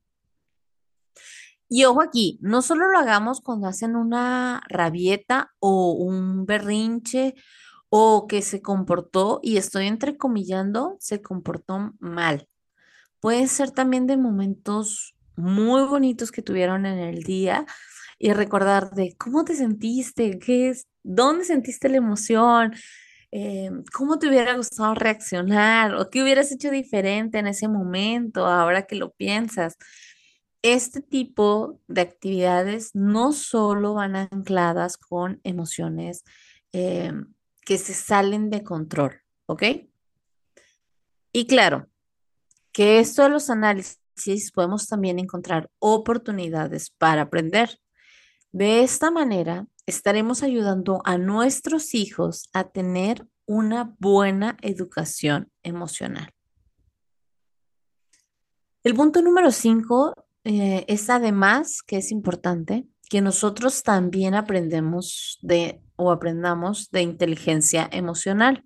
Y 1.69 1.85
ojo 1.85 2.01
aquí, 2.01 2.37
no 2.41 2.61
solo 2.61 2.87
lo 2.91 2.99
hagamos 2.99 3.41
cuando 3.41 3.67
hacen 3.67 3.95
una 3.95 4.61
rabieta 4.67 5.53
o 5.59 5.93
un 5.93 6.45
berrinche 6.45 7.35
o 7.89 8.27
que 8.27 8.41
se 8.41 8.61
comportó, 8.61 9.39
y 9.43 9.57
estoy 9.57 9.85
entrecomillando, 9.85 10.97
se 10.99 11.21
comportó 11.21 11.93
mal. 11.99 12.49
Puede 13.19 13.47
ser 13.47 13.69
también 13.69 14.07
de 14.07 14.17
momentos 14.17 15.15
muy 15.35 15.83
bonitos 15.83 16.31
que 16.31 16.41
tuvieron 16.41 16.85
en 16.85 16.97
el 16.97 17.23
día 17.23 17.65
y 18.17 18.33
recordar 18.33 18.91
de 18.95 19.15
cómo 19.17 19.45
te 19.45 19.55
sentiste, 19.55 20.39
qué 20.39 20.69
es, 20.69 20.87
dónde 21.03 21.45
sentiste 21.45 21.89
la 21.89 21.97
emoción, 21.97 22.73
eh, 23.31 23.69
cómo 23.93 24.19
te 24.19 24.27
hubiera 24.27 24.55
gustado 24.55 24.95
reaccionar 24.95 25.95
o 25.95 26.09
qué 26.09 26.23
hubieras 26.23 26.51
hecho 26.51 26.71
diferente 26.71 27.39
en 27.39 27.47
ese 27.47 27.67
momento, 27.67 28.45
ahora 28.45 28.83
que 28.83 28.95
lo 28.95 29.11
piensas 29.11 29.77
este 30.63 31.01
tipo 31.01 31.81
de 31.87 32.01
actividades 32.01 32.95
no 32.95 33.33
solo 33.33 33.95
van 33.95 34.15
ancladas 34.15 34.97
con 34.97 35.41
emociones 35.43 36.23
eh, 36.71 37.11
que 37.65 37.77
se 37.77 37.93
salen 37.93 38.49
de 38.49 38.63
control, 38.63 39.21
¿ok? 39.45 39.63
Y 41.33 41.47
claro, 41.47 41.89
que 42.71 42.99
esto 42.99 43.23
de 43.23 43.29
los 43.29 43.49
análisis 43.49 44.51
podemos 44.53 44.87
también 44.87 45.19
encontrar 45.19 45.69
oportunidades 45.79 46.89
para 46.91 47.23
aprender. 47.23 47.79
De 48.53 48.83
esta 48.83 49.09
manera, 49.09 49.65
estaremos 49.87 50.43
ayudando 50.43 51.01
a 51.05 51.17
nuestros 51.17 51.95
hijos 51.95 52.49
a 52.53 52.65
tener 52.65 53.27
una 53.47 53.95
buena 53.97 54.57
educación 54.61 55.51
emocional. 55.63 56.29
El 58.83 58.93
punto 58.93 59.23
número 59.23 59.49
cinco 59.49 60.13
eh, 60.43 60.85
es 60.87 61.09
además 61.09 61.81
que 61.81 61.97
es 61.97 62.11
importante 62.11 62.85
que 63.09 63.21
nosotros 63.21 63.81
también 63.81 64.35
aprendemos 64.35 65.39
de 65.41 65.81
o 65.95 66.11
aprendamos 66.11 66.91
de 66.91 67.01
inteligencia 67.01 67.89
emocional. 67.91 68.63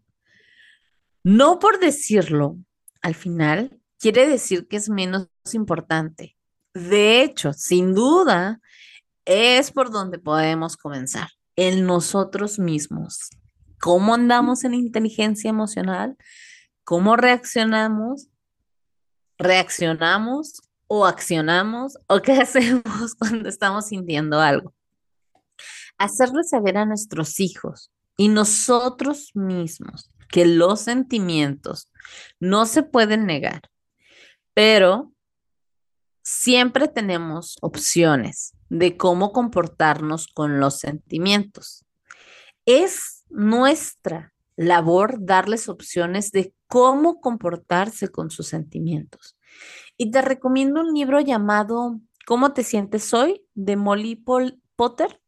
No 1.24 1.60
por 1.60 1.80
decirlo, 1.80 2.58
al 3.02 3.16
final 3.16 3.80
quiere 4.00 4.28
decir 4.28 4.68
que 4.68 4.76
es 4.76 4.90
menos 4.90 5.30
importante. 5.54 6.36
De 6.74 7.24
hecho, 7.24 7.54
sin 7.54 7.96
duda, 7.96 8.60
es 9.28 9.72
por 9.72 9.92
donde 9.92 10.20
podemos 10.20 10.78
comenzar, 10.78 11.30
en 11.58 11.86
nosotros 11.86 12.60
mismos. 12.60 13.30
¿Cómo 13.80 14.16
andamos 14.16 14.64
en 14.64 14.74
inteligencia 14.74 15.50
emocional? 15.50 16.16
¿Cómo 16.86 17.18
reaccionamos? 17.18 18.30
¿Reaccionamos 19.38 20.62
o 20.88 21.06
accionamos 21.06 21.98
o 22.08 22.22
qué 22.22 22.32
hacemos 22.42 23.16
cuando 23.16 23.50
estamos 23.50 23.88
sintiendo 23.88 24.40
algo? 24.40 24.74
Hacerle 25.98 26.44
saber 26.44 26.78
a 26.78 26.86
nuestros 26.86 27.40
hijos 27.42 27.92
y 28.16 28.30
nosotros 28.30 29.32
mismos 29.36 30.10
que 30.30 30.46
los 30.46 30.82
sentimientos 30.82 31.92
no 32.40 32.66
se 32.66 32.84
pueden 32.84 33.26
negar, 33.26 33.62
pero 34.54 35.12
siempre 36.30 36.90
tenemos 36.90 37.58
opciones 37.62 38.54
de 38.68 38.98
cómo 38.98 39.32
comportarnos 39.32 40.28
con 40.28 40.60
los 40.60 40.78
sentimientos. 40.78 41.86
Es 42.66 43.24
nuestra 43.30 44.34
labor 44.58 45.20
darles 45.22 45.70
opciones 45.70 46.34
de 46.34 46.54
cómo 46.68 47.22
comportarse 47.22 48.10
con 48.10 48.30
sus 48.30 48.48
sentimientos. 48.48 49.38
Y 49.96 50.12
te 50.12 50.22
recomiendo 50.22 50.82
un 50.82 50.94
libro 50.94 51.22
llamado 51.22 52.02
¿Cómo 52.26 52.52
te 52.52 52.64
sientes 52.64 53.14
hoy? 53.14 53.46
de 53.54 53.78
Molly 53.78 54.22
Potter, 54.76 55.22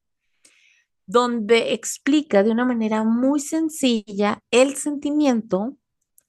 donde 1.06 1.74
explica 1.76 2.44
de 2.44 2.52
una 2.52 2.66
manera 2.66 3.06
muy 3.06 3.40
sencilla 3.40 4.44
el 4.52 4.76
sentimiento, 4.76 5.78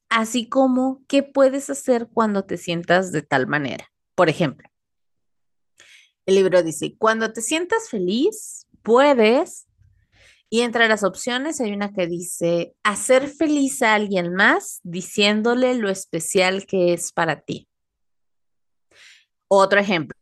así 0.09 0.49
como 0.49 1.03
qué 1.09 1.25
puedes 1.25 1.71
hacer 1.71 2.09
cuando 2.15 2.45
te 2.45 2.57
sientas 2.57 3.11
de 3.11 3.23
tal 3.23 3.49
manera. 3.49 3.91
Por 4.15 4.29
ejemplo, 4.29 4.69
el 6.27 6.35
libro 6.37 6.63
dice, 6.63 6.97
cuando 6.97 7.33
te 7.33 7.43
sientas 7.43 7.89
feliz, 7.89 8.67
puedes, 8.83 9.67
y 10.49 10.63
entre 10.63 10.89
las 10.89 11.05
opciones 11.05 11.61
hay 11.61 11.73
una 11.73 11.93
que 11.93 12.07
dice, 12.07 12.75
hacer 12.83 13.29
feliz 13.29 13.83
a 13.83 13.95
alguien 13.95 14.35
más 14.35 14.81
diciéndole 14.83 15.75
lo 15.75 15.89
especial 15.89 16.67
que 16.67 16.93
es 16.93 17.13
para 17.13 17.41
ti. 17.41 17.69
Otro 19.49 19.81
ejemplo. 19.81 20.17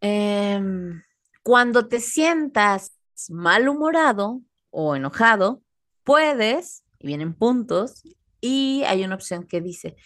Em, 0.00 1.02
cuando 1.42 1.88
te 1.88 2.00
sientas 2.00 2.96
malhumorado 3.28 4.42
o 4.70 4.94
enojado, 4.94 5.62
puedes, 6.04 6.84
y 6.98 7.08
vienen 7.08 7.34
puntos, 7.34 8.02
y 8.40 8.82
hay 8.86 9.04
una 9.04 9.14
opción 9.14 9.46
que 9.46 9.60
dice, 9.60 9.96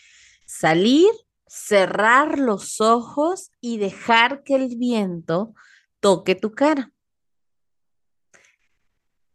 salir 0.46 1.10
cerrar 1.50 2.38
los 2.38 2.80
ojos 2.80 3.50
y 3.60 3.78
dejar 3.78 4.44
que 4.44 4.54
el 4.54 4.76
viento 4.76 5.52
toque 5.98 6.36
tu 6.36 6.52
cara. 6.52 6.92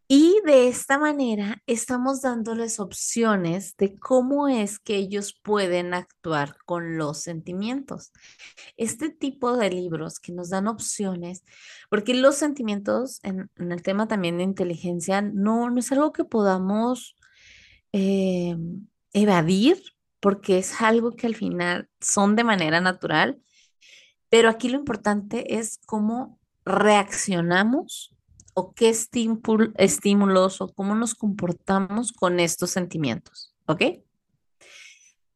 Y 0.08 0.40
de 0.46 0.70
esta 0.70 0.98
manera 0.98 1.62
estamos 1.68 2.22
dándoles 2.22 2.80
opciones 2.80 3.76
de 3.76 4.00
cómo 4.00 4.48
es 4.48 4.80
que 4.80 4.96
ellos 4.96 5.38
pueden 5.44 5.94
actuar 5.94 6.56
con 6.66 6.98
los 6.98 7.20
sentimientos. 7.20 8.14
Este 8.78 9.10
tipo 9.10 9.58
de 9.58 9.72
libros 9.72 10.20
que 10.20 10.32
nos 10.32 10.52
dan 10.52 10.68
opciones, 10.68 11.44
porque 11.90 12.14
los 12.14 12.36
sentimientos 12.36 13.20
en, 13.24 13.50
el 13.58 13.82
tema 13.82 14.08
también 14.08 14.38
de 14.38 14.44
inteligencia 14.44 15.22
no, 15.22 15.78
es 15.78 15.92
algo 15.92 16.14
que 16.14 16.24
podamos 16.24 17.18
eh, 17.92 18.56
evadir 19.12 19.95
porque 20.26 20.58
es 20.58 20.82
algo 20.82 21.12
que 21.12 21.28
al 21.28 21.36
final 21.36 21.88
son 22.02 22.36
de 22.36 22.44
manera 22.44 22.82
natural, 22.82 23.40
pero 24.28 24.50
aquí 24.50 24.70
lo 24.70 24.80
importante 24.80 25.60
es 25.60 25.80
cómo 25.86 26.40
reaccionamos 26.66 28.12
o 28.56 28.74
qué 28.74 28.90
estímulos 28.90 30.62
o 30.62 30.74
cómo 30.74 30.96
nos 30.96 31.14
comportamos 31.14 32.12
con 32.12 32.40
estos 32.40 32.72
sentimientos, 32.72 33.54
¿ok? 33.68 33.84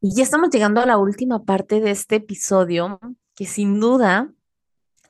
Y 0.00 0.16
ya 0.16 0.24
estamos 0.24 0.50
llegando 0.50 0.80
a 0.80 0.86
la 0.86 0.98
última 0.98 1.44
parte 1.44 1.78
de 1.78 1.92
este 1.92 2.16
episodio, 2.16 2.98
que 3.36 3.46
sin 3.46 3.78
duda 3.78 4.32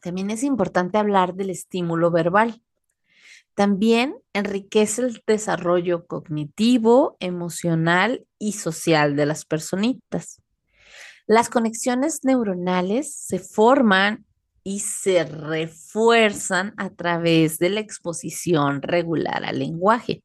también 0.02 0.30
es 0.30 0.42
importante 0.42 0.98
hablar 0.98 1.36
del 1.36 1.48
estímulo 1.48 2.10
verbal. 2.10 2.60
También 3.54 4.16
enriquece 4.32 5.02
el 5.02 5.22
desarrollo 5.26 6.06
cognitivo, 6.06 7.16
emocional 7.20 8.26
y 8.38 8.52
social 8.52 9.16
de 9.16 9.26
las 9.26 9.44
personitas. 9.44 10.40
Las 11.26 11.48
conexiones 11.48 12.20
neuronales 12.24 13.14
se 13.14 13.38
forman 13.38 14.24
y 14.62 14.80
se 14.80 15.24
refuerzan 15.24 16.74
a 16.76 16.90
través 16.90 17.58
de 17.58 17.70
la 17.70 17.80
exposición 17.80 18.82
regular 18.82 19.44
al 19.44 19.58
lenguaje. 19.58 20.22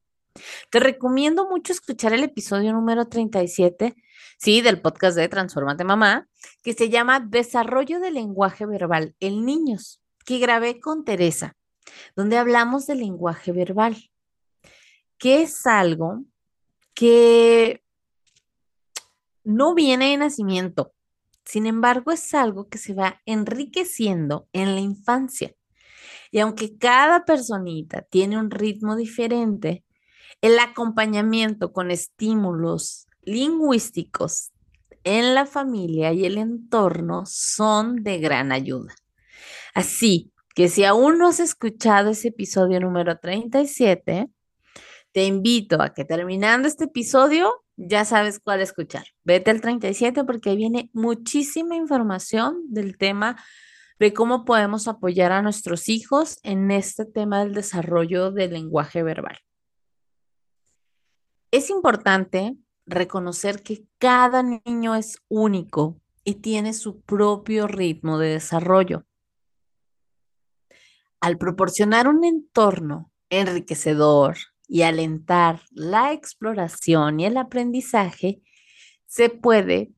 Te 0.70 0.80
recomiendo 0.80 1.48
mucho 1.48 1.72
escuchar 1.72 2.14
el 2.14 2.24
episodio 2.24 2.74
número 2.74 3.08
37, 3.08 3.96
sí, 4.38 4.62
del 4.62 4.82
podcast 4.82 5.16
de 5.16 5.30
Transformate 5.30 5.84
Mamá, 5.84 6.28
que 6.62 6.74
se 6.74 6.90
llama 6.90 7.22
Desarrollo 7.22 8.00
del 8.00 8.16
lenguaje 8.16 8.66
verbal 8.66 9.16
en 9.20 9.46
niños, 9.46 10.02
que 10.26 10.40
grabé 10.40 10.80
con 10.80 11.06
Teresa 11.06 11.56
donde 12.16 12.38
hablamos 12.38 12.88
del 12.88 13.00
lenguaje 13.00 13.52
verbal, 13.52 14.12
que 15.18 15.42
es 15.42 15.66
algo 15.66 16.24
que 16.94 17.84
no 19.44 19.76
viene 19.76 20.12
de 20.12 20.18
nacimiento, 20.18 20.94
sin 21.44 21.68
embargo 21.68 22.12
es 22.12 22.34
algo 22.34 22.68
que 22.68 22.78
se 22.78 22.94
va 22.94 23.22
enriqueciendo 23.26 24.48
en 24.54 24.76
la 24.76 24.82
infancia. 24.82 25.54
Y 26.32 26.40
aunque 26.40 26.78
cada 26.78 27.26
personita 27.26 28.02
tiene 28.02 28.38
un 28.38 28.50
ritmo 28.50 28.96
diferente, 28.96 29.84
el 30.42 30.60
acompañamiento 30.60 31.72
con 31.72 31.92
estímulos 31.92 33.08
lingüísticos 33.22 34.52
en 35.04 35.36
la 35.36 35.46
familia 35.46 36.12
y 36.14 36.26
el 36.26 36.38
entorno 36.38 37.24
son 37.26 38.04
de 38.04 38.18
gran 38.18 38.52
ayuda. 38.52 38.94
Así 39.74 40.32
que 40.56 40.70
si 40.70 40.86
aún 40.86 41.20
no 41.20 41.28
has 41.28 41.42
escuchado 41.42 42.12
ese 42.12 42.30
episodio 42.30 42.80
número 42.80 43.20
37, 43.20 44.30
te 45.12 45.26
invito 45.26 45.82
a 45.82 45.94
que 45.94 46.06
terminando 46.06 46.68
este 46.68 46.86
episodio 46.86 47.62
ya 47.76 48.06
sabes 48.06 48.40
cuál 48.40 48.62
escuchar. 48.62 49.06
Vete 49.26 49.52
al 49.52 49.60
37 49.60 50.24
porque 50.24 50.56
viene 50.56 50.90
muchísima 50.94 51.76
información 51.76 52.62
del 52.70 52.98
tema 52.98 53.36
de 54.00 54.14
cómo 54.14 54.46
podemos 54.46 54.88
apoyar 54.88 55.34
a 55.34 55.42
nuestros 55.42 55.90
hijos 55.90 56.40
en 56.42 56.72
este 56.72 57.06
tema 57.06 57.44
del 57.44 57.54
desarrollo 57.54 58.32
del 58.32 58.54
lenguaje 58.54 59.04
verbal. 59.04 59.38
Es 61.52 61.70
importante 61.70 62.56
reconocer 62.86 63.62
que 63.62 63.86
cada 63.98 64.42
niño 64.42 64.96
es 64.96 65.22
único 65.28 66.00
y 66.24 66.36
tiene 66.36 66.74
su 66.74 67.02
propio 67.02 67.68
ritmo 67.68 68.18
de 68.20 68.30
desarrollo 68.30 69.06
al 71.20 71.38
proporcionar 71.38 72.08
un 72.08 72.24
entorno 72.24 73.12
enriquecedor 73.30 74.38
y 74.68 74.82
alentar 74.82 75.62
la 75.72 76.14
exploración 76.14 77.20
y 77.20 77.26
el 77.26 77.38
aprendizaje, 77.38 78.42
se 79.06 79.30
puede 79.30 79.92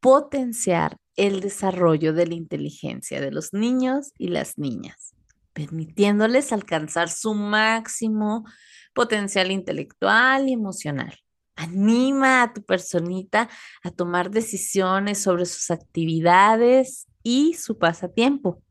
potenciar 0.00 0.96
el 1.16 1.40
desarrollo 1.40 2.12
de 2.12 2.26
la 2.26 2.34
inteligencia 2.34 3.20
de 3.20 3.30
los 3.30 3.52
niños 3.52 4.12
y 4.18 4.28
las 4.28 4.58
niñas, 4.58 5.14
permitiéndoles 5.52 6.52
alcanzar 6.52 7.08
su 7.08 7.34
máximo 7.34 8.44
potencial 8.94 9.50
intelectual 9.50 10.48
y 10.48 10.52
emocional. 10.52 11.18
Anima 11.54 12.42
a 12.42 12.52
tu 12.54 12.62
personita 12.62 13.48
a 13.82 13.90
tomar 13.90 14.30
decisiones 14.30 15.22
sobre 15.22 15.44
sus 15.44 15.70
actividades 15.70 17.06
y 17.22 17.54
su 17.54 17.78
pasatiempo. 17.78 18.62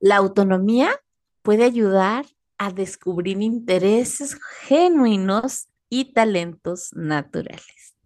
La 0.00 0.16
autonomía 0.16 0.90
puede 1.42 1.64
ayudar 1.64 2.26
a 2.58 2.70
descubrir 2.70 3.40
intereses 3.40 4.36
genuinos 4.62 5.68
y 5.88 6.12
talentos 6.12 6.90
naturales. 6.92 7.96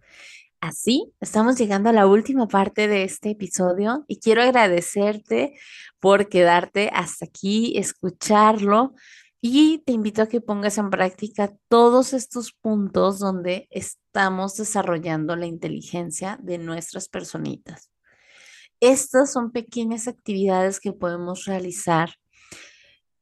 Así, 0.61 1.15
estamos 1.21 1.57
llegando 1.57 1.89
a 1.89 1.93
la 1.93 2.07
última 2.07 2.47
parte 2.47 2.87
de 2.87 3.05
este 3.05 3.31
episodio 3.31 4.05
y 4.09 4.19
quiero 4.19 4.43
agradecerte 4.43 5.55
por 6.01 6.29
quedarte 6.29 6.91
hasta 6.93 7.25
aquí, 7.25 7.79
escucharlo 7.79 8.95
y 9.41 9.79
te 9.87 9.93
invito 9.93 10.21
a 10.21 10.29
que 10.29 10.43
pongas 10.43 10.77
en 10.77 10.91
práctica 10.91 11.55
todos 11.69 12.13
estos 12.13 12.53
puntos 12.53 13.19
donde 13.19 13.69
estamos 13.71 14.57
desarrollando 14.57 15.35
la 15.35 15.47
inteligencia 15.47 16.39
de 16.43 16.59
nuestras 16.59 17.09
personitas. 17.09 17.91
Estas 18.81 19.31
son 19.31 19.53
pequeñas 19.53 20.09
actividades 20.09 20.81
que 20.81 20.93
podemos 20.93 21.45
realizar. 21.45 22.15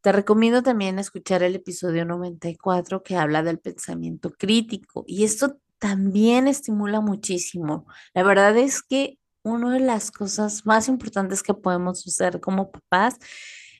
Te 0.03 0.13
recomiendo 0.13 0.63
también 0.63 1.01
escuchar 1.01 1.43
el 1.43 1.57
episodio 1.57 2.05
94 2.05 3.03
que 3.03 3.17
habla 3.17 3.43
del 3.43 3.59
pensamiento 3.59 4.31
crítico 4.31 5.05
y 5.07 5.25
esto 5.25 5.59
también 5.79 6.47
estimula 6.47 7.01
muchísimo. 7.01 7.87
La 8.15 8.23
verdad 8.23 8.57
es 8.57 8.83
que 8.83 9.19
una 9.43 9.73
de 9.73 9.81
las 9.81 10.13
cosas 10.13 10.65
más 10.65 10.87
importantes 10.87 11.43
que 11.43 11.55
podemos 11.55 12.07
hacer 12.07 12.41
como 12.41 12.71
papás 12.71 13.17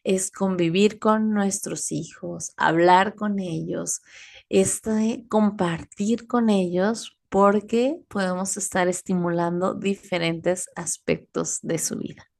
es 0.03 0.31
convivir 0.31 0.99
con 0.99 1.31
nuestros 1.31 1.93
hijos, 1.93 2.53
hablar 2.57 3.15
con 3.15 3.39
ellos, 3.39 4.01
este, 4.49 5.27
compartir 5.29 6.27
con 6.27 6.51
ellos 6.51 7.18
porque 7.29 8.01
podemos 8.09 8.57
estar 8.57 8.89
estimulando 8.89 9.75
diferentes 9.75 10.69
aspectos 10.77 11.59
de 11.63 11.79
su 11.79 11.97
vida. 11.97 12.31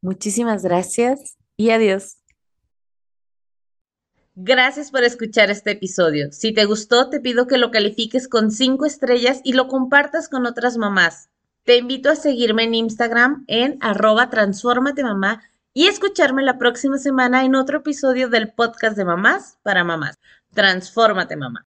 Muchísimas 0.00 0.62
gracias 0.62 1.36
y 1.56 1.70
adiós. 1.70 2.16
Gracias 4.34 4.90
por 4.90 5.04
escuchar 5.04 5.50
este 5.50 5.72
episodio. 5.72 6.32
Si 6.32 6.52
te 6.52 6.64
gustó, 6.64 7.10
te 7.10 7.20
pido 7.20 7.46
que 7.46 7.58
lo 7.58 7.70
califiques 7.70 8.28
con 8.28 8.50
cinco 8.50 8.86
estrellas 8.86 9.40
y 9.44 9.52
lo 9.52 9.68
compartas 9.68 10.28
con 10.28 10.46
otras 10.46 10.78
mamás. 10.78 11.28
Te 11.64 11.76
invito 11.76 12.10
a 12.10 12.16
seguirme 12.16 12.64
en 12.64 12.74
Instagram 12.74 13.44
en 13.48 13.76
arroba 13.80 14.30
mamá 15.02 15.42
y 15.74 15.88
escucharme 15.88 16.42
la 16.42 16.58
próxima 16.58 16.96
semana 16.96 17.44
en 17.44 17.54
otro 17.54 17.78
episodio 17.78 18.28
del 18.28 18.52
podcast 18.52 18.96
de 18.96 19.04
mamás 19.04 19.58
para 19.62 19.84
mamás. 19.84 20.18
Transfórmate 20.54 21.36
mamá. 21.36 21.69